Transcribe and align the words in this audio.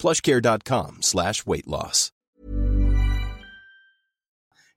plushcare.com 0.00 1.02
slash 1.02 1.44
weight 1.46 1.66
loss. 1.66 2.12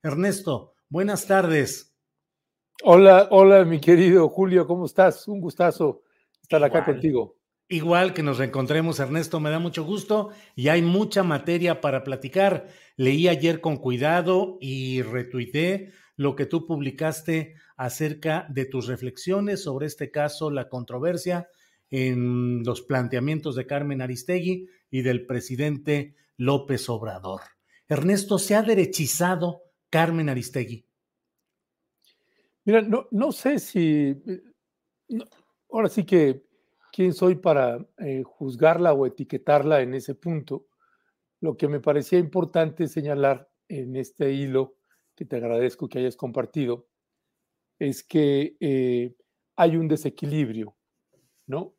Ernesto, 0.04 0.74
buenas 0.90 1.26
tardes. 1.26 1.94
Hola, 2.82 3.28
hola, 3.30 3.64
mi 3.64 3.80
querido 3.80 4.28
Julio, 4.28 4.66
¿cómo 4.66 4.84
estás? 4.84 5.26
Un 5.28 5.40
gustazo 5.40 6.02
estar 6.42 6.62
acá 6.62 6.84
contigo. 6.84 7.38
Igual 7.68 8.12
que 8.12 8.22
nos 8.22 8.36
reencontremos, 8.36 9.00
Ernesto, 9.00 9.40
me 9.40 9.48
da 9.48 9.58
mucho 9.58 9.84
gusto 9.84 10.28
y 10.54 10.68
hay 10.68 10.82
mucha 10.82 11.22
materia 11.22 11.80
para 11.80 12.04
platicar. 12.04 12.68
Leí 12.98 13.28
ayer 13.28 13.62
con 13.62 13.78
cuidado 13.78 14.58
y 14.60 15.00
retuiteé 15.00 15.92
lo 16.16 16.36
que 16.36 16.44
tú 16.44 16.66
publicaste 16.66 17.54
acerca 17.78 18.46
de 18.50 18.66
tus 18.66 18.86
reflexiones 18.86 19.62
sobre 19.62 19.86
este 19.86 20.10
caso, 20.10 20.50
la 20.50 20.68
controversia 20.68 21.48
en 21.88 22.62
los 22.64 22.82
planteamientos 22.82 23.56
de 23.56 23.66
Carmen 23.66 24.02
Aristegui 24.02 24.68
y 24.90 25.02
del 25.02 25.26
presidente 25.26 26.14
López 26.36 26.88
Obrador. 26.88 27.40
Ernesto, 27.88 28.38
¿se 28.38 28.54
ha 28.54 28.62
derechizado 28.62 29.62
Carmen 29.90 30.28
Aristegui? 30.28 30.86
Mira, 32.64 32.80
no, 32.80 33.06
no 33.10 33.30
sé 33.30 33.58
si, 33.58 34.22
eh, 34.26 34.42
no, 35.08 35.24
ahora 35.70 35.88
sí 35.88 36.04
que, 36.04 36.44
¿quién 36.92 37.12
soy 37.12 37.34
para 37.36 37.86
eh, 37.98 38.22
juzgarla 38.24 38.94
o 38.94 39.06
etiquetarla 39.06 39.82
en 39.82 39.94
ese 39.94 40.14
punto? 40.14 40.66
Lo 41.40 41.56
que 41.56 41.68
me 41.68 41.80
parecía 41.80 42.18
importante 42.18 42.88
señalar 42.88 43.50
en 43.68 43.96
este 43.96 44.32
hilo, 44.32 44.76
que 45.14 45.26
te 45.26 45.36
agradezco 45.36 45.88
que 45.88 45.98
hayas 45.98 46.16
compartido, 46.16 46.88
es 47.78 48.02
que 48.02 48.56
eh, 48.60 49.14
hay 49.56 49.76
un 49.76 49.88
desequilibrio, 49.88 50.74
¿no? 51.46 51.74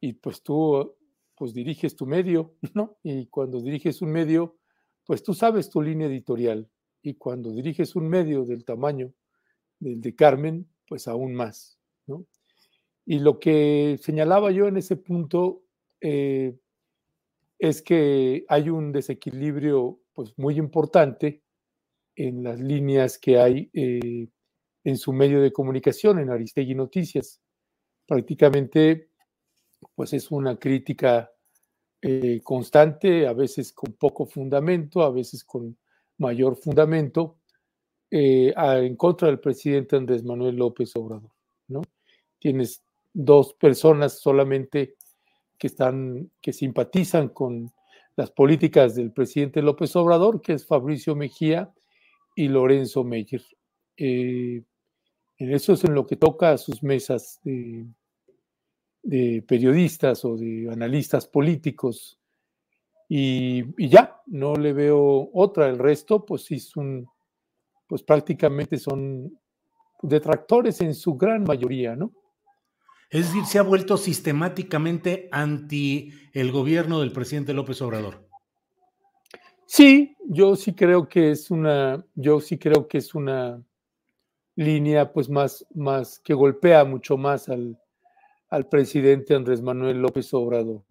Y 0.00 0.12
pues 0.14 0.42
tú, 0.42 0.96
pues 1.38 1.54
diriges 1.54 1.96
tu 1.96 2.06
medio, 2.06 2.56
¿no? 2.74 2.98
Y 3.02 3.26
cuando 3.26 3.60
diriges 3.60 4.02
un 4.02 4.10
medio, 4.10 4.58
pues 5.04 5.22
tú 5.22 5.34
sabes 5.34 5.70
tu 5.70 5.80
línea 5.80 6.08
editorial. 6.08 6.68
Y 7.02 7.14
cuando 7.14 7.52
diriges 7.52 7.94
un 7.96 8.08
medio 8.08 8.44
del 8.44 8.64
tamaño 8.64 9.12
del 9.78 10.00
de 10.00 10.14
Carmen, 10.14 10.68
pues 10.86 11.06
aún 11.06 11.34
más, 11.34 11.78
¿no? 12.06 12.26
Y 13.06 13.20
lo 13.20 13.38
que 13.38 13.98
señalaba 14.02 14.50
yo 14.50 14.66
en 14.66 14.76
ese 14.76 14.96
punto 14.96 15.62
eh, 16.00 16.58
es 17.58 17.80
que 17.80 18.44
hay 18.48 18.68
un 18.68 18.92
desequilibrio 18.92 20.00
pues 20.12 20.36
muy 20.36 20.58
importante 20.58 21.42
en 22.16 22.42
las 22.42 22.60
líneas 22.60 23.18
que 23.18 23.38
hay 23.38 23.70
eh, 23.72 24.28
en 24.84 24.96
su 24.96 25.12
medio 25.12 25.40
de 25.40 25.52
comunicación, 25.52 26.18
en 26.18 26.30
Aristegui 26.30 26.74
Noticias. 26.74 27.40
Prácticamente, 28.06 29.10
pues 29.98 30.12
es 30.12 30.30
una 30.30 30.56
crítica 30.56 31.28
eh, 32.02 32.40
constante, 32.44 33.26
a 33.26 33.32
veces 33.32 33.72
con 33.72 33.94
poco 33.94 34.26
fundamento, 34.26 35.02
a 35.02 35.10
veces 35.10 35.42
con 35.42 35.76
mayor 36.18 36.54
fundamento, 36.54 37.38
eh, 38.08 38.52
a- 38.56 38.78
en 38.78 38.94
contra 38.94 39.26
del 39.26 39.40
presidente 39.40 39.96
Andrés 39.96 40.22
Manuel 40.22 40.54
López 40.54 40.94
Obrador. 40.94 41.32
¿no? 41.66 41.82
Tienes 42.38 42.84
dos 43.12 43.54
personas 43.54 44.20
solamente 44.20 44.94
que 45.58 45.66
están, 45.66 46.30
que 46.40 46.52
simpatizan 46.52 47.30
con 47.30 47.72
las 48.14 48.30
políticas 48.30 48.94
del 48.94 49.10
presidente 49.10 49.62
López 49.62 49.96
Obrador, 49.96 50.40
que 50.40 50.52
es 50.52 50.64
Fabricio 50.64 51.16
Mejía 51.16 51.72
y 52.36 52.46
Lorenzo 52.46 53.02
Meyer. 53.02 53.42
Eh, 53.96 54.62
en 55.38 55.52
eso 55.52 55.72
es 55.72 55.82
en 55.82 55.94
lo 55.96 56.06
que 56.06 56.14
toca 56.14 56.52
a 56.52 56.58
sus 56.58 56.84
mesas 56.84 57.40
de, 59.08 59.42
periodistas 59.42 60.24
o 60.24 60.36
de 60.36 60.68
analistas 60.70 61.26
políticos. 61.26 62.18
Y, 63.08 63.64
y 63.82 63.88
ya, 63.88 64.20
no 64.26 64.54
le 64.54 64.72
veo 64.72 65.30
otra. 65.32 65.68
El 65.68 65.78
resto, 65.78 66.24
pues 66.24 66.44
sí, 66.44 66.60
son, 66.60 67.08
pues 67.86 68.02
prácticamente 68.02 68.78
son 68.78 69.38
detractores 70.02 70.80
en 70.80 70.94
su 70.94 71.14
gran 71.14 71.44
mayoría, 71.44 71.96
¿no? 71.96 72.12
Es 73.10 73.28
decir, 73.28 73.46
se 73.46 73.58
ha 73.58 73.62
vuelto 73.62 73.96
sistemáticamente 73.96 75.28
anti 75.32 76.12
el 76.34 76.52
gobierno 76.52 77.00
del 77.00 77.12
presidente 77.12 77.54
López 77.54 77.80
Obrador. 77.80 78.28
Sí, 79.64 80.16
yo 80.26 80.56
sí 80.56 80.74
creo 80.74 81.08
que 81.08 81.30
es 81.30 81.50
una, 81.50 82.04
yo 82.14 82.40
sí 82.40 82.58
creo 82.58 82.86
que 82.86 82.98
es 82.98 83.14
una 83.14 83.62
línea 84.56 85.12
pues 85.12 85.30
más, 85.30 85.66
más 85.74 86.18
que 86.20 86.34
golpea 86.34 86.84
mucho 86.84 87.16
más 87.16 87.48
al, 87.48 87.78
al 88.50 88.68
presidente 88.68 89.34
Andrés 89.34 89.62
Manuel 89.62 90.00
López 90.00 90.32
Obrador. 90.34 90.82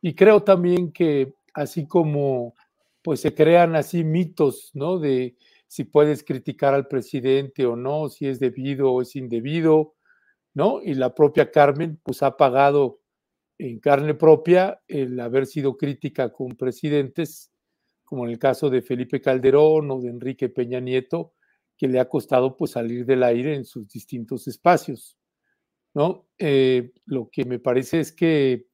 Y 0.00 0.14
creo 0.14 0.42
también 0.42 0.92
que 0.92 1.34
así 1.54 1.86
como 1.86 2.54
pues 3.02 3.20
se 3.20 3.34
crean 3.34 3.76
así 3.76 4.02
mitos, 4.02 4.70
¿no? 4.74 4.98
De 4.98 5.36
si 5.68 5.84
puedes 5.84 6.24
criticar 6.24 6.74
al 6.74 6.88
presidente 6.88 7.66
o 7.66 7.76
no, 7.76 8.08
si 8.08 8.26
es 8.26 8.40
debido 8.40 8.92
o 8.92 9.02
es 9.02 9.14
indebido, 9.16 9.94
¿no? 10.54 10.80
Y 10.82 10.94
la 10.94 11.14
propia 11.14 11.50
Carmen 11.50 12.00
pues 12.02 12.22
ha 12.22 12.36
pagado 12.36 13.00
en 13.58 13.78
carne 13.78 14.14
propia 14.14 14.80
el 14.88 15.18
haber 15.20 15.46
sido 15.46 15.76
crítica 15.76 16.32
con 16.32 16.56
presidentes 16.56 17.50
como 18.06 18.24
en 18.24 18.30
el 18.30 18.38
caso 18.38 18.70
de 18.70 18.82
Felipe 18.82 19.20
Calderón 19.20 19.90
o 19.90 20.00
de 20.00 20.08
Enrique 20.08 20.48
Peña 20.48 20.80
Nieto, 20.80 21.34
que 21.76 21.88
le 21.88 21.98
ha 22.00 22.08
costado 22.08 22.56
pues 22.56 22.70
salir 22.70 23.04
del 23.04 23.22
aire 23.22 23.54
en 23.54 23.64
sus 23.64 23.88
distintos 23.88 24.46
espacios, 24.48 25.18
¿no? 25.96 26.28
Eh, 26.36 26.92
lo 27.06 27.30
que 27.30 27.46
me 27.46 27.58
parece 27.58 28.00
es 28.00 28.12
que 28.12 28.66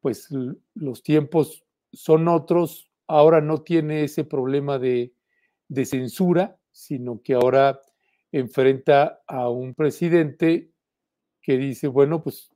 pues 0.00 0.28
los 0.74 1.02
tiempos 1.02 1.64
son 1.94 2.28
otros, 2.28 2.90
ahora 3.06 3.40
no 3.40 3.62
tiene 3.62 4.04
ese 4.04 4.22
problema 4.22 4.78
de, 4.78 5.14
de 5.66 5.86
censura, 5.86 6.58
sino 6.70 7.22
que 7.22 7.32
ahora 7.32 7.80
enfrenta 8.32 9.22
a 9.26 9.48
un 9.48 9.74
presidente 9.74 10.70
que 11.40 11.56
dice, 11.56 11.88
bueno, 11.88 12.22
pues 12.22 12.50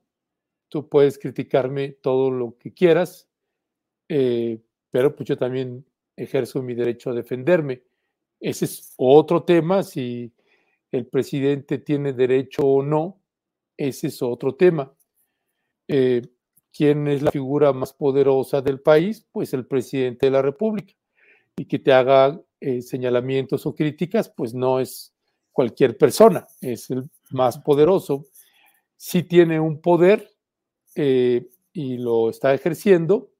tú 0.69 0.87
puedes 0.87 1.17
criticarme 1.17 1.89
todo 2.03 2.29
lo 2.29 2.55
que 2.59 2.75
quieras, 2.75 3.27
eh, 4.09 4.61
pero 4.91 5.15
pues 5.15 5.27
yo 5.27 5.37
también 5.37 5.83
ejerzo 6.15 6.61
mi 6.61 6.75
derecho 6.75 7.09
a 7.09 7.15
defenderme. 7.15 7.81
Ese 8.39 8.65
es 8.65 8.93
otro 8.97 9.41
tema, 9.41 9.81
si 9.81 10.31
el 10.91 11.07
presidente 11.07 11.79
tiene 11.79 12.13
derecho 12.13 12.61
o 12.61 12.83
no, 12.83 13.20
ese 13.87 14.07
es 14.07 14.21
otro 14.21 14.55
tema. 14.55 14.93
Eh, 15.87 16.21
¿Quién 16.71 17.07
es 17.07 17.21
la 17.21 17.31
figura 17.31 17.73
más 17.73 17.93
poderosa 17.93 18.61
del 18.61 18.79
país? 18.79 19.25
Pues 19.31 19.53
el 19.53 19.65
presidente 19.65 20.27
de 20.27 20.31
la 20.31 20.41
República. 20.41 20.93
Y 21.57 21.65
que 21.65 21.79
te 21.79 21.91
haga 21.91 22.39
eh, 22.59 22.81
señalamientos 22.81 23.65
o 23.65 23.75
críticas, 23.75 24.29
pues 24.29 24.53
no 24.53 24.79
es 24.79 25.13
cualquier 25.51 25.97
persona, 25.97 26.47
es 26.61 26.91
el 26.91 27.09
más 27.31 27.57
poderoso. 27.57 28.25
Sí 28.95 29.23
tiene 29.23 29.59
un 29.59 29.81
poder 29.81 30.29
eh, 30.95 31.49
y 31.73 31.97
lo 31.97 32.29
está 32.29 32.53
ejerciendo, 32.53 33.31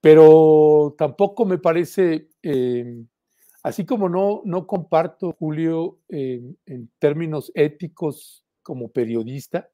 pero 0.00 0.94
tampoco 0.96 1.44
me 1.44 1.58
parece 1.58 2.30
eh, 2.42 3.04
así 3.62 3.84
como 3.84 4.08
no, 4.08 4.40
no 4.44 4.66
comparto, 4.66 5.36
Julio, 5.38 5.98
en 6.08 6.90
términos 6.98 7.52
éticos 7.54 8.45
como 8.66 8.88
periodista, 8.88 9.70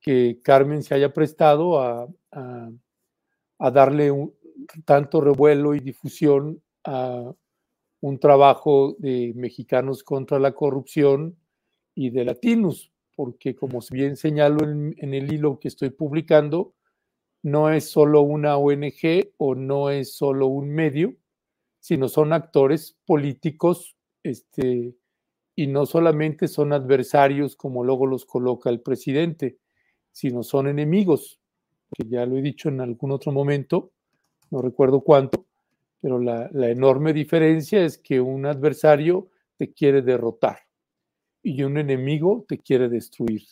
que 0.00 0.40
Carmen 0.42 0.82
se 0.82 0.94
haya 0.94 1.12
prestado 1.12 1.78
a, 1.78 2.08
a, 2.30 3.70
darle 3.70 4.10
un, 4.10 4.34
tanto 4.86 5.20
revuelo 5.20 5.74
y 5.74 5.80
difusión 5.80 6.62
a 6.82 7.30
un 8.00 8.18
trabajo 8.18 8.96
de 8.98 9.34
mexicanos 9.36 10.02
contra 10.02 10.38
la 10.38 10.52
corrupción 10.52 11.36
y 11.94 12.08
de 12.08 12.24
latinos, 12.24 12.90
porque 13.14 13.54
como 13.54 13.80
bien 13.90 14.16
señalo 14.16 14.64
en, 14.64 14.94
en 14.96 15.12
el 15.12 15.30
hilo 15.30 15.60
que 15.60 15.68
estoy 15.68 15.90
publicando, 15.90 16.72
no 17.42 17.70
es 17.70 17.90
solo 17.90 18.22
una 18.22 18.56
ONG 18.56 19.34
o 19.36 19.54
no 19.54 19.90
es 19.90 20.16
solo 20.16 20.46
un 20.46 20.70
medio, 20.70 21.16
sino 21.80 22.08
son 22.08 22.32
actores 22.32 22.96
políticos 23.04 23.94
este, 24.22 24.94
y 25.54 25.66
no 25.66 25.86
solamente 25.86 26.48
son 26.48 26.72
adversarios 26.72 27.56
como 27.56 27.84
luego 27.84 28.06
los 28.06 28.24
coloca 28.24 28.70
el 28.70 28.80
presidente, 28.80 29.58
sino 30.12 30.42
son 30.42 30.68
enemigos, 30.68 31.38
que 31.92 32.08
ya 32.08 32.24
lo 32.26 32.36
he 32.36 32.42
dicho 32.42 32.68
en 32.68 32.80
algún 32.80 33.12
otro 33.12 33.32
momento, 33.32 33.90
no 34.50 34.62
recuerdo 34.62 35.00
cuánto, 35.00 35.46
pero 36.00 36.18
la, 36.18 36.48
enorme 36.70 37.12
diferencia 37.12 37.84
es 37.84 37.98
que 37.98 38.20
un 38.20 38.46
adversario 38.46 39.28
te 39.56 39.72
quiere 39.72 40.02
derrotar 40.02 40.60
y 41.42 41.62
un 41.62 41.78
enemigo 41.78 42.44
te 42.48 42.58
quiere 42.58 42.88
destruir. 42.88 43.42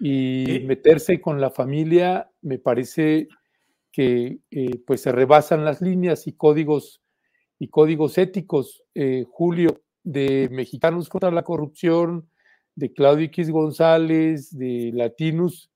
Y 0.00 0.50
eh, 0.50 0.60
meterse 0.60 1.20
con 1.20 1.40
la 1.40 1.50
familia 1.50 2.30
me 2.42 2.58
parece 2.58 3.28
que 3.92 4.38
eh, 4.50 4.82
pues 4.86 5.02
se 5.02 5.12
rebasan 5.12 5.64
las 5.64 5.80
líneas 5.80 6.26
y 6.26 6.32
códigos 6.32 7.00
y 7.58 7.68
códigos 7.68 8.18
éticos, 8.18 8.82
eh, 8.94 9.24
Julio, 9.28 9.83
de 10.04 10.48
Mexicanos 10.52 11.08
contra 11.08 11.30
la 11.30 11.42
Corrupción, 11.42 12.28
de 12.76 12.92
Claudio 12.92 13.26
X 13.26 13.50
González, 13.50 14.56
de 14.56 14.90
Latinus, 14.94 15.70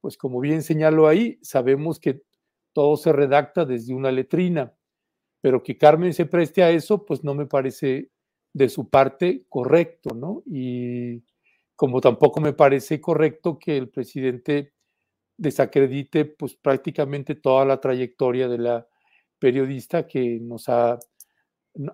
pues 0.00 0.16
como 0.16 0.40
bien 0.40 0.62
señalo 0.62 1.06
ahí, 1.06 1.38
sabemos 1.42 1.98
que 1.98 2.22
todo 2.72 2.96
se 2.96 3.12
redacta 3.12 3.64
desde 3.64 3.94
una 3.94 4.10
letrina, 4.10 4.72
pero 5.40 5.62
que 5.62 5.76
Carmen 5.76 6.14
se 6.14 6.26
preste 6.26 6.62
a 6.62 6.70
eso, 6.70 7.04
pues 7.04 7.24
no 7.24 7.34
me 7.34 7.46
parece 7.46 8.10
de 8.52 8.68
su 8.68 8.88
parte 8.88 9.44
correcto, 9.48 10.14
¿no? 10.14 10.42
Y 10.46 11.22
como 11.74 12.00
tampoco 12.00 12.40
me 12.40 12.52
parece 12.52 13.00
correcto 13.00 13.58
que 13.58 13.76
el 13.76 13.88
presidente 13.88 14.72
desacredite 15.36 16.24
pues 16.24 16.54
prácticamente 16.54 17.34
toda 17.34 17.64
la 17.64 17.80
trayectoria 17.80 18.48
de 18.48 18.58
la 18.58 18.86
periodista 19.38 20.06
que 20.06 20.38
nos 20.40 20.68
ha, 20.68 20.98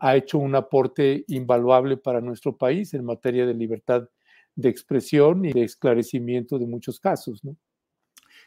ha 0.00 0.16
hecho 0.16 0.38
un 0.38 0.54
aporte 0.54 1.24
invaluable 1.28 1.96
para 1.96 2.20
nuestro 2.20 2.56
país 2.56 2.94
en 2.94 3.04
materia 3.04 3.46
de 3.46 3.54
libertad 3.54 4.08
de 4.54 4.68
expresión 4.68 5.44
y 5.44 5.52
de 5.52 5.62
esclarecimiento 5.62 6.58
de 6.58 6.66
muchos 6.66 6.98
casos, 6.98 7.44
¿no? 7.44 7.56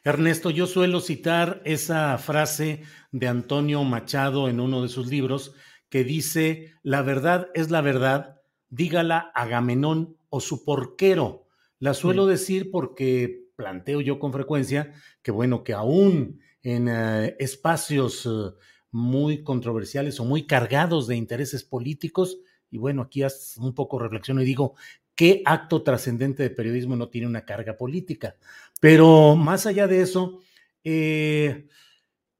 Ernesto, 0.03 0.49
yo 0.49 0.65
suelo 0.65 0.99
citar 0.99 1.61
esa 1.63 2.17
frase 2.17 2.81
de 3.11 3.27
Antonio 3.27 3.83
Machado 3.83 4.49
en 4.49 4.59
uno 4.59 4.81
de 4.81 4.89
sus 4.89 5.07
libros 5.07 5.53
que 5.89 6.03
dice, 6.03 6.73
la 6.81 7.03
verdad 7.03 7.49
es 7.53 7.69
la 7.69 7.81
verdad, 7.81 8.41
dígala 8.69 9.31
Agamenón 9.35 10.17
o 10.29 10.39
su 10.39 10.65
porquero. 10.65 11.47
La 11.77 11.93
suelo 11.93 12.25
decir 12.25 12.71
porque 12.71 13.49
planteo 13.55 14.01
yo 14.01 14.17
con 14.17 14.33
frecuencia 14.33 14.91
que 15.21 15.31
bueno, 15.31 15.63
que 15.63 15.73
aún 15.73 16.39
en 16.63 16.87
eh, 16.87 17.35
espacios 17.39 18.25
eh, 18.25 18.53
muy 18.91 19.43
controversiales 19.43 20.19
o 20.19 20.25
muy 20.25 20.45
cargados 20.45 21.07
de 21.07 21.15
intereses 21.15 21.63
políticos, 21.63 22.39
y 22.69 22.77
bueno, 22.77 23.03
aquí 23.03 23.23
un 23.57 23.73
poco 23.73 23.99
reflexiono 23.99 24.41
y 24.41 24.45
digo, 24.45 24.75
¿qué 25.15 25.41
acto 25.45 25.83
trascendente 25.83 26.43
de 26.43 26.49
periodismo 26.49 26.95
no 26.95 27.09
tiene 27.09 27.27
una 27.27 27.45
carga 27.45 27.77
política? 27.77 28.37
Pero 28.79 29.35
más 29.35 29.65
allá 29.65 29.87
de 29.87 30.01
eso, 30.01 30.39
eh, 30.83 31.67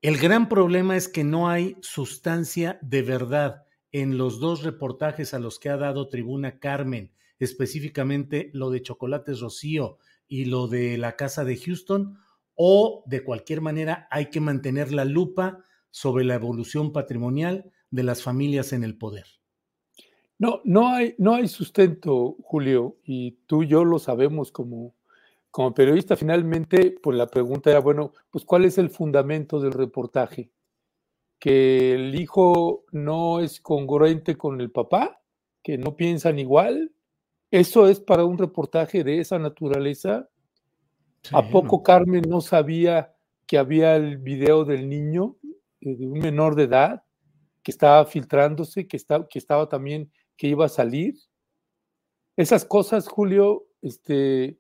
el 0.02 0.18
gran 0.18 0.50
problema 0.50 0.98
es 0.98 1.08
que 1.08 1.24
no 1.24 1.50
hay 1.50 1.78
sustancia 1.82 2.80
de 2.82 3.02
verdad 3.02 3.66
en 3.92 4.18
los 4.18 4.40
dos 4.40 4.64
reportajes 4.64 5.34
a 5.34 5.40
los 5.40 5.60
que 5.60 5.70
ha 5.70 5.78
dado 5.78 6.08
tribuna 6.08 6.60
Carmen, 6.60 7.12
específicamente 7.40 8.50
lo 8.54 8.70
de 8.70 8.82
Chocolates 8.82 9.42
Rocío 9.42 9.98
y 10.28 10.46
lo 10.46 10.68
de 10.68 10.98
la 10.98 11.16
Casa 11.18 11.44
de 11.44 11.58
Houston, 11.58 12.18
o 12.56 13.04
de 13.06 13.24
cualquier 13.24 13.62
manera 13.62 14.08
hay 14.12 14.30
que 14.30 14.40
mantener 14.40 14.92
la 14.92 15.06
lupa 15.06 15.66
sobre 15.92 16.26
la 16.26 16.36
evolución 16.36 16.92
patrimonial 16.92 17.72
de 17.92 18.04
las 18.04 18.24
familias 18.24 18.74
en 18.74 18.84
el 18.84 18.98
poder. 18.98 19.26
No, 20.40 20.62
no 20.64 20.90
hay, 20.90 21.14
no 21.20 21.36
hay 21.36 21.48
sustento, 21.48 22.36
Julio, 22.42 22.98
y 23.04 23.32
tú 23.46 23.64
y 23.64 23.68
yo 23.68 23.86
lo 23.86 24.00
sabemos 24.00 24.52
como 24.52 24.96
como 25.52 25.74
periodista, 25.74 26.16
finalmente, 26.16 26.96
pues 27.04 27.18
la 27.18 27.28
pregunta 27.28 27.70
era, 27.70 27.82
bueno, 27.82 28.14
pues 28.32 28.46
¿cuál 28.46 28.64
es 28.64 28.78
el 28.78 28.90
fundamento 28.90 29.60
del 29.60 29.74
reportaje? 29.74 30.50
¿Que 31.40 31.94
el 31.94 32.16
hijo 32.16 32.86
no 32.92 33.42
es 33.42 33.60
congruente 33.60 34.38
con 34.38 34.62
el 34.62 34.72
papá? 34.72 35.22
¿Que 35.62 35.78
no 35.78 35.98
piensan 35.98 36.40
igual? 36.40 36.94
¿Eso 37.52 37.90
es 37.90 38.00
para 38.00 38.24
un 38.24 38.38
reportaje 38.38 39.04
de 39.04 39.20
esa 39.20 39.40
naturaleza? 39.40 40.30
¿A 41.34 41.50
poco 41.50 41.84
Carmen 41.84 42.24
no 42.28 42.40
sabía 42.40 43.14
que 43.46 43.58
había 43.58 43.98
el 43.98 44.18
video 44.18 44.64
del 44.64 44.88
niño, 44.88 45.36
de 45.82 46.06
un 46.06 46.20
menor 46.20 46.56
de 46.56 46.64
edad, 46.64 47.04
que 47.64 47.72
estaba 47.72 48.06
filtrándose, 48.06 48.88
que, 48.88 48.98
estaba, 48.98 49.28
que 49.28 49.40
estaba 49.40 49.68
también, 49.68 50.12
que 50.38 50.48
iba 50.48 50.66
a 50.66 50.70
salir? 50.70 51.16
Esas 52.38 52.66
cosas, 52.66 53.08
Julio, 53.08 53.68
este, 53.82 54.60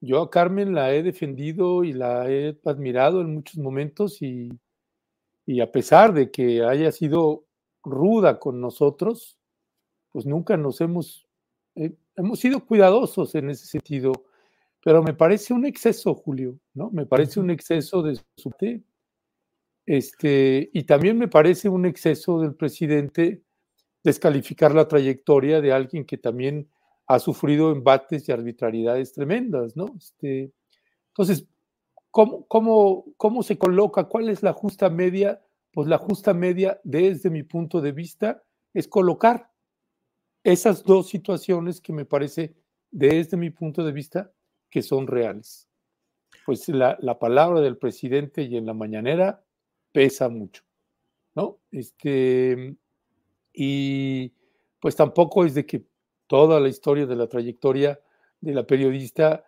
yo 0.00 0.22
a 0.22 0.30
Carmen 0.30 0.74
la 0.74 0.94
he 0.94 1.02
defendido 1.02 1.84
y 1.84 1.92
la 1.92 2.30
he 2.30 2.58
admirado 2.64 3.20
en 3.20 3.34
muchos 3.34 3.58
momentos 3.58 4.22
y, 4.22 4.50
a 5.60 5.72
pesar 5.72 6.12
de 6.12 6.30
que 6.30 6.62
haya 6.62 6.92
sido 6.92 7.46
ruda 7.82 8.38
con 8.38 8.60
nosotros, 8.60 9.38
pues 10.10 10.26
nunca 10.26 10.56
nos 10.56 10.80
hemos, 10.80 11.26
eh, 11.74 11.94
hemos 12.16 12.38
sido 12.38 12.64
cuidadosos 12.64 13.34
en 13.34 13.50
ese 13.50 13.66
sentido, 13.66 14.12
pero 14.84 15.02
me 15.02 15.14
parece 15.14 15.54
un 15.54 15.66
exceso, 15.66 16.14
Julio, 16.14 16.58
¿no? 16.74 16.90
Me 16.90 17.06
parece 17.06 17.40
un 17.40 17.50
exceso 17.50 18.02
de 18.02 18.20
su 18.36 18.50
este, 19.88 20.68
y 20.74 20.84
también 20.84 21.16
me 21.16 21.28
parece 21.28 21.70
un 21.70 21.86
exceso 21.86 22.42
del 22.42 22.54
presidente 22.54 23.42
descalificar 24.04 24.74
la 24.74 24.86
trayectoria 24.86 25.62
de 25.62 25.72
alguien 25.72 26.04
que 26.04 26.18
también 26.18 26.68
ha 27.06 27.18
sufrido 27.18 27.72
embates 27.72 28.28
y 28.28 28.32
arbitrariedades 28.32 29.14
tremendas, 29.14 29.78
¿no? 29.78 29.86
Este, 29.96 30.52
entonces, 31.06 31.46
¿cómo, 32.10 32.46
cómo, 32.48 33.06
¿cómo 33.16 33.42
se 33.42 33.56
coloca? 33.56 34.04
¿Cuál 34.04 34.28
es 34.28 34.42
la 34.42 34.52
justa 34.52 34.90
media? 34.90 35.42
Pues 35.72 35.88
la 35.88 35.96
justa 35.96 36.34
media, 36.34 36.78
desde 36.84 37.30
mi 37.30 37.42
punto 37.42 37.80
de 37.80 37.92
vista, 37.92 38.42
es 38.74 38.88
colocar 38.88 39.50
esas 40.44 40.84
dos 40.84 41.08
situaciones 41.08 41.80
que 41.80 41.94
me 41.94 42.04
parece, 42.04 42.54
desde 42.90 43.38
mi 43.38 43.48
punto 43.48 43.82
de 43.82 43.92
vista, 43.92 44.34
que 44.68 44.82
son 44.82 45.06
reales. 45.06 45.66
Pues 46.44 46.68
la, 46.68 46.98
la 47.00 47.18
palabra 47.18 47.62
del 47.62 47.78
presidente 47.78 48.42
y 48.42 48.58
en 48.58 48.66
la 48.66 48.74
mañanera 48.74 49.42
pesa 49.98 50.28
mucho, 50.28 50.62
¿no? 51.34 51.58
Este, 51.72 52.76
y 53.52 54.32
pues 54.78 54.94
tampoco 54.94 55.44
es 55.44 55.54
de 55.54 55.66
que 55.66 55.82
toda 56.28 56.60
la 56.60 56.68
historia 56.68 57.04
de 57.04 57.16
la 57.16 57.26
trayectoria 57.26 57.98
de 58.40 58.54
la 58.54 58.64
periodista, 58.64 59.44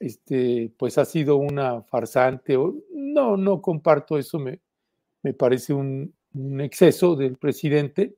este, 0.00 0.72
pues 0.76 0.98
ha 0.98 1.04
sido 1.04 1.36
una 1.36 1.82
farsante. 1.82 2.58
No, 2.90 3.36
no 3.36 3.62
comparto 3.62 4.18
eso, 4.18 4.40
me, 4.40 4.58
me 5.22 5.34
parece 5.34 5.72
un, 5.72 6.12
exceso 6.58 7.14
del 7.14 7.36
presidente, 7.36 8.16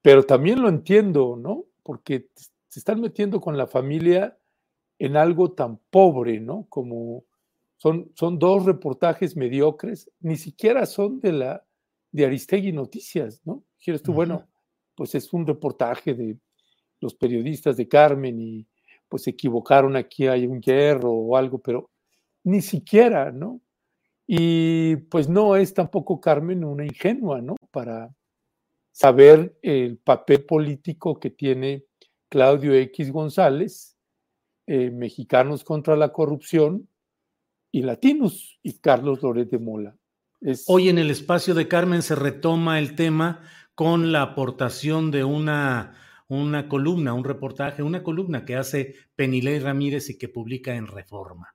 pero 0.00 0.22
también 0.22 0.62
lo 0.62 0.68
entiendo, 0.68 1.36
¿no? 1.36 1.64
Porque 1.82 2.28
se 2.68 2.78
están 2.78 3.00
metiendo 3.00 3.40
con 3.40 3.56
la 3.56 3.66
familia 3.66 4.38
en 5.00 5.16
algo 5.16 5.50
tan 5.50 5.80
pobre, 5.90 6.38
¿no? 6.38 6.66
Como 6.68 7.24
son, 7.78 8.12
son 8.14 8.38
dos 8.38 8.64
reportajes 8.66 9.36
mediocres, 9.36 10.10
ni 10.20 10.36
siquiera 10.36 10.84
son 10.84 11.20
de 11.20 11.32
la 11.32 11.64
de 12.10 12.26
Aristegui 12.26 12.72
Noticias, 12.72 13.40
¿no? 13.44 13.64
Quieres 13.80 14.02
tú, 14.02 14.12
bueno, 14.12 14.46
pues 14.94 15.14
es 15.14 15.32
un 15.32 15.46
reportaje 15.46 16.14
de 16.14 16.36
los 17.00 17.14
periodistas 17.14 17.76
de 17.76 17.88
Carmen 17.88 18.40
y 18.40 18.66
pues 19.08 19.22
se 19.22 19.30
equivocaron 19.30 19.96
aquí, 19.96 20.26
hay 20.26 20.46
un 20.46 20.60
hierro 20.60 21.12
o 21.12 21.36
algo, 21.36 21.58
pero 21.58 21.90
ni 22.44 22.60
siquiera, 22.60 23.30
¿no? 23.30 23.60
Y 24.26 24.96
pues 24.96 25.28
no 25.28 25.56
es 25.56 25.72
tampoco 25.72 26.20
Carmen 26.20 26.64
una 26.64 26.84
ingenua, 26.84 27.40
¿no? 27.40 27.56
Para 27.70 28.14
saber 28.90 29.56
el 29.62 29.98
papel 29.98 30.44
político 30.44 31.20
que 31.20 31.30
tiene 31.30 31.84
Claudio 32.28 32.74
X 32.74 33.12
González, 33.12 33.96
eh, 34.66 34.90
Mexicanos 34.90 35.62
contra 35.62 35.96
la 35.96 36.12
Corrupción 36.12 36.88
y 37.70 37.82
Latinos 37.82 38.58
y 38.62 38.74
Carlos 38.78 39.22
Loret 39.22 39.50
de 39.50 39.58
Mola. 39.58 39.96
Hoy 40.66 40.88
en 40.88 40.98
el 40.98 41.10
espacio 41.10 41.54
de 41.54 41.68
Carmen 41.68 42.02
se 42.02 42.14
retoma 42.14 42.78
el 42.78 42.94
tema 42.94 43.42
con 43.74 44.12
la 44.12 44.22
aportación 44.22 45.10
de 45.10 45.24
una, 45.24 45.94
una 46.28 46.68
columna, 46.68 47.14
un 47.14 47.24
reportaje, 47.24 47.82
una 47.82 48.02
columna 48.02 48.44
que 48.44 48.56
hace 48.56 48.94
Penilei 49.16 49.58
Ramírez 49.58 50.10
y 50.10 50.18
que 50.18 50.28
publica 50.28 50.74
en 50.74 50.86
Reforma. 50.86 51.54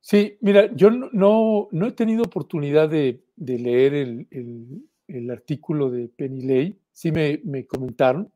Sí, 0.00 0.36
mira, 0.40 0.74
yo 0.74 0.90
no, 0.90 1.68
no 1.70 1.86
he 1.86 1.92
tenido 1.92 2.24
oportunidad 2.24 2.88
de, 2.88 3.24
leer 3.36 3.94
el, 3.94 5.30
artículo 5.30 5.90
de 5.90 6.08
Penilei, 6.08 6.78
sí 6.92 7.10
me, 7.10 7.40
me, 7.44 7.66
comentaron, 7.66 8.30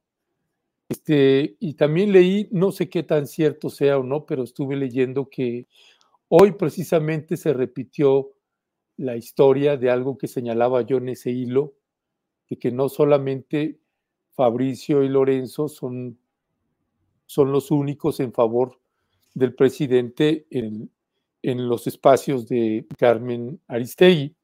este, 0.88 1.56
y 1.60 1.74
también 1.74 2.12
leí, 2.12 2.48
no 2.50 2.72
sé 2.72 2.88
qué 2.88 3.02
tan 3.02 3.26
cierto 3.26 3.68
sea 3.68 3.98
o 3.98 4.02
no, 4.02 4.24
pero 4.24 4.44
estuve 4.44 4.76
leyendo 4.76 5.28
que 5.28 5.66
hoy 6.28 6.52
precisamente 6.52 7.36
se 7.36 7.52
repitió 7.52 8.30
la 8.96 9.16
historia 9.16 9.76
de 9.76 9.90
algo 9.90 10.18
que 10.18 10.26
señalaba 10.26 10.82
yo 10.82 10.98
en 10.98 11.10
ese 11.10 11.30
hilo, 11.30 11.74
de 12.48 12.58
que 12.58 12.72
no 12.72 12.88
solamente 12.88 13.80
Fabricio 14.32 15.02
y 15.02 15.08
Lorenzo 15.08 15.68
son, 15.68 16.18
son 17.26 17.52
los 17.52 17.70
únicos 17.70 18.20
en 18.20 18.32
favor 18.32 18.80
del 19.34 19.54
presidente 19.54 20.46
en, 20.50 20.90
en 21.42 21.68
los 21.68 21.86
espacios 21.86 22.48
de 22.48 22.86
Carmen 22.96 23.60
Aristegui, 23.68 24.34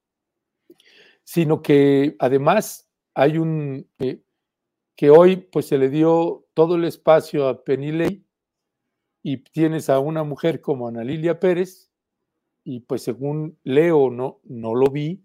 sino 1.25 1.63
que 1.63 2.17
además 2.19 2.89
hay 3.15 3.39
un, 3.39 3.89
eh, 3.99 4.21
que 4.97 5.11
hoy 5.11 5.37
pues 5.37 5.67
se 5.67 5.79
le 5.79 5.89
dio 5.89 6.47
todo 6.55 6.77
el 6.77 6.85
espacio 6.85 7.49
a 7.49 7.65
Penilei 7.65 8.24
y 9.27 9.39
tienes 9.39 9.89
a 9.89 9.99
una 10.01 10.23
mujer 10.23 10.61
como 10.61 10.87
Ana 10.87 11.03
Lilia 11.03 11.41
Pérez 11.41 11.91
y 12.63 12.81
pues 12.81 13.03
según 13.03 13.59
leo, 13.65 14.11
no, 14.11 14.41
no 14.45 14.75
lo 14.75 14.89
vi, 14.89 15.25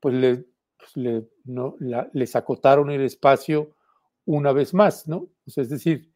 pues 0.00 0.14
le, 0.14 0.44
pues, 0.76 1.24
les 2.12 2.36
acotaron 2.36 2.90
el 2.90 3.02
espacio 3.02 3.76
una 4.24 4.52
vez 4.52 4.74
más, 4.74 5.06
¿no? 5.06 5.28
es 5.46 5.68
decir, 5.68 6.12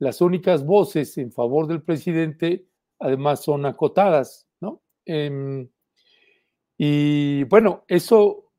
las 0.00 0.20
únicas 0.20 0.66
voces 0.66 1.16
en 1.18 1.30
favor 1.30 1.68
del 1.68 1.82
presidente 1.82 2.66
además 2.98 3.44
son 3.44 3.64
acotadas, 3.64 4.48
¿no? 4.60 4.82
Em, 5.06 5.68
y 6.76 7.44
bueno, 7.44 7.84
eso 7.86 8.50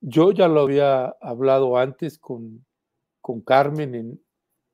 yo 0.00 0.32
ya 0.32 0.48
lo 0.48 0.60
había 0.60 1.06
hablado 1.22 1.78
antes 1.78 2.18
con, 2.18 2.66
con 3.22 3.40
Carmen 3.40 3.94
en 3.94 4.25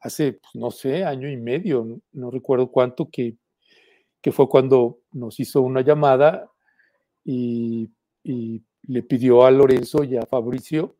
hace, 0.02 0.34
pues, 0.34 0.54
no 0.54 0.70
sé, 0.70 1.04
año 1.04 1.30
y 1.30 1.36
medio, 1.36 2.00
no, 2.12 2.30
recuerdo 2.30 2.70
cuánto, 2.70 3.08
que, 3.08 3.36
que, 4.20 4.32
fue 4.32 4.48
cuando 4.48 4.98
nos 5.12 5.38
hizo 5.40 5.62
una 5.62 5.80
llamada 5.82 6.50
y, 7.24 7.90
le 8.84 9.02
pidió 9.04 9.44
a 9.44 9.50
Lorenzo 9.52 10.02
y 10.02 10.16
a 10.16 10.26
Fabricio 10.26 10.96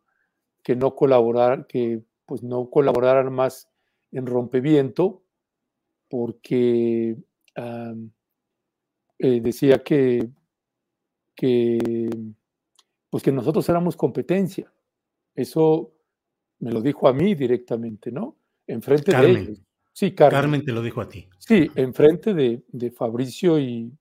que 0.63 0.77
no 0.77 0.95
colaboraran, 0.95 1.67
que 1.69 2.03
pues 2.27 2.45
no 2.45 2.71
colaboraran 2.71 3.33
más 3.33 3.69
en 4.13 4.27
Rompeviento, 4.27 5.25
porque 6.09 7.17
eh, 7.57 9.41
decía 9.41 9.83
que, 9.83 10.31
que, 11.35 12.09
pues 13.11 13.25
que 13.25 13.33
nosotros 13.33 13.69
éramos 13.69 13.97
competencia. 13.97 14.73
Eso 15.35 15.93
me 16.61 16.71
lo 16.71 16.81
dijo 16.81 17.09
a 17.09 17.13
mí 17.13 17.35
directamente, 17.35 18.13
¿no? 18.13 18.37
Enfrente 18.67 19.17
de 19.17 19.31
ellos. 19.31 19.63
Sí, 19.93 20.15
Carmen. 20.15 20.41
Carmen 20.41 20.65
te 20.65 20.73
lo 20.73 20.83
dijo 20.83 21.01
a 21.01 21.09
ti. 21.09 21.29
Sí, 21.39 21.71
enfrente 21.75 22.33
de, 22.33 22.63
de 22.69 22.91
Fabricio 22.91 23.59
y, 23.59 23.93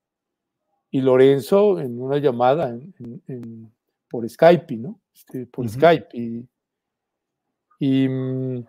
y, 0.89 1.01
Lorenzo 1.01 1.79
en 1.79 2.01
una 2.01 2.17
llamada 2.17 2.69
en, 2.69 3.71
por 4.09 4.27
Skype, 4.29 4.77
¿no? 4.77 5.01
Este, 5.13 5.45
por 5.47 5.67
Skype. 5.67 6.07
Y, 6.13 6.47
y 7.79 8.07
mm, 8.07 8.65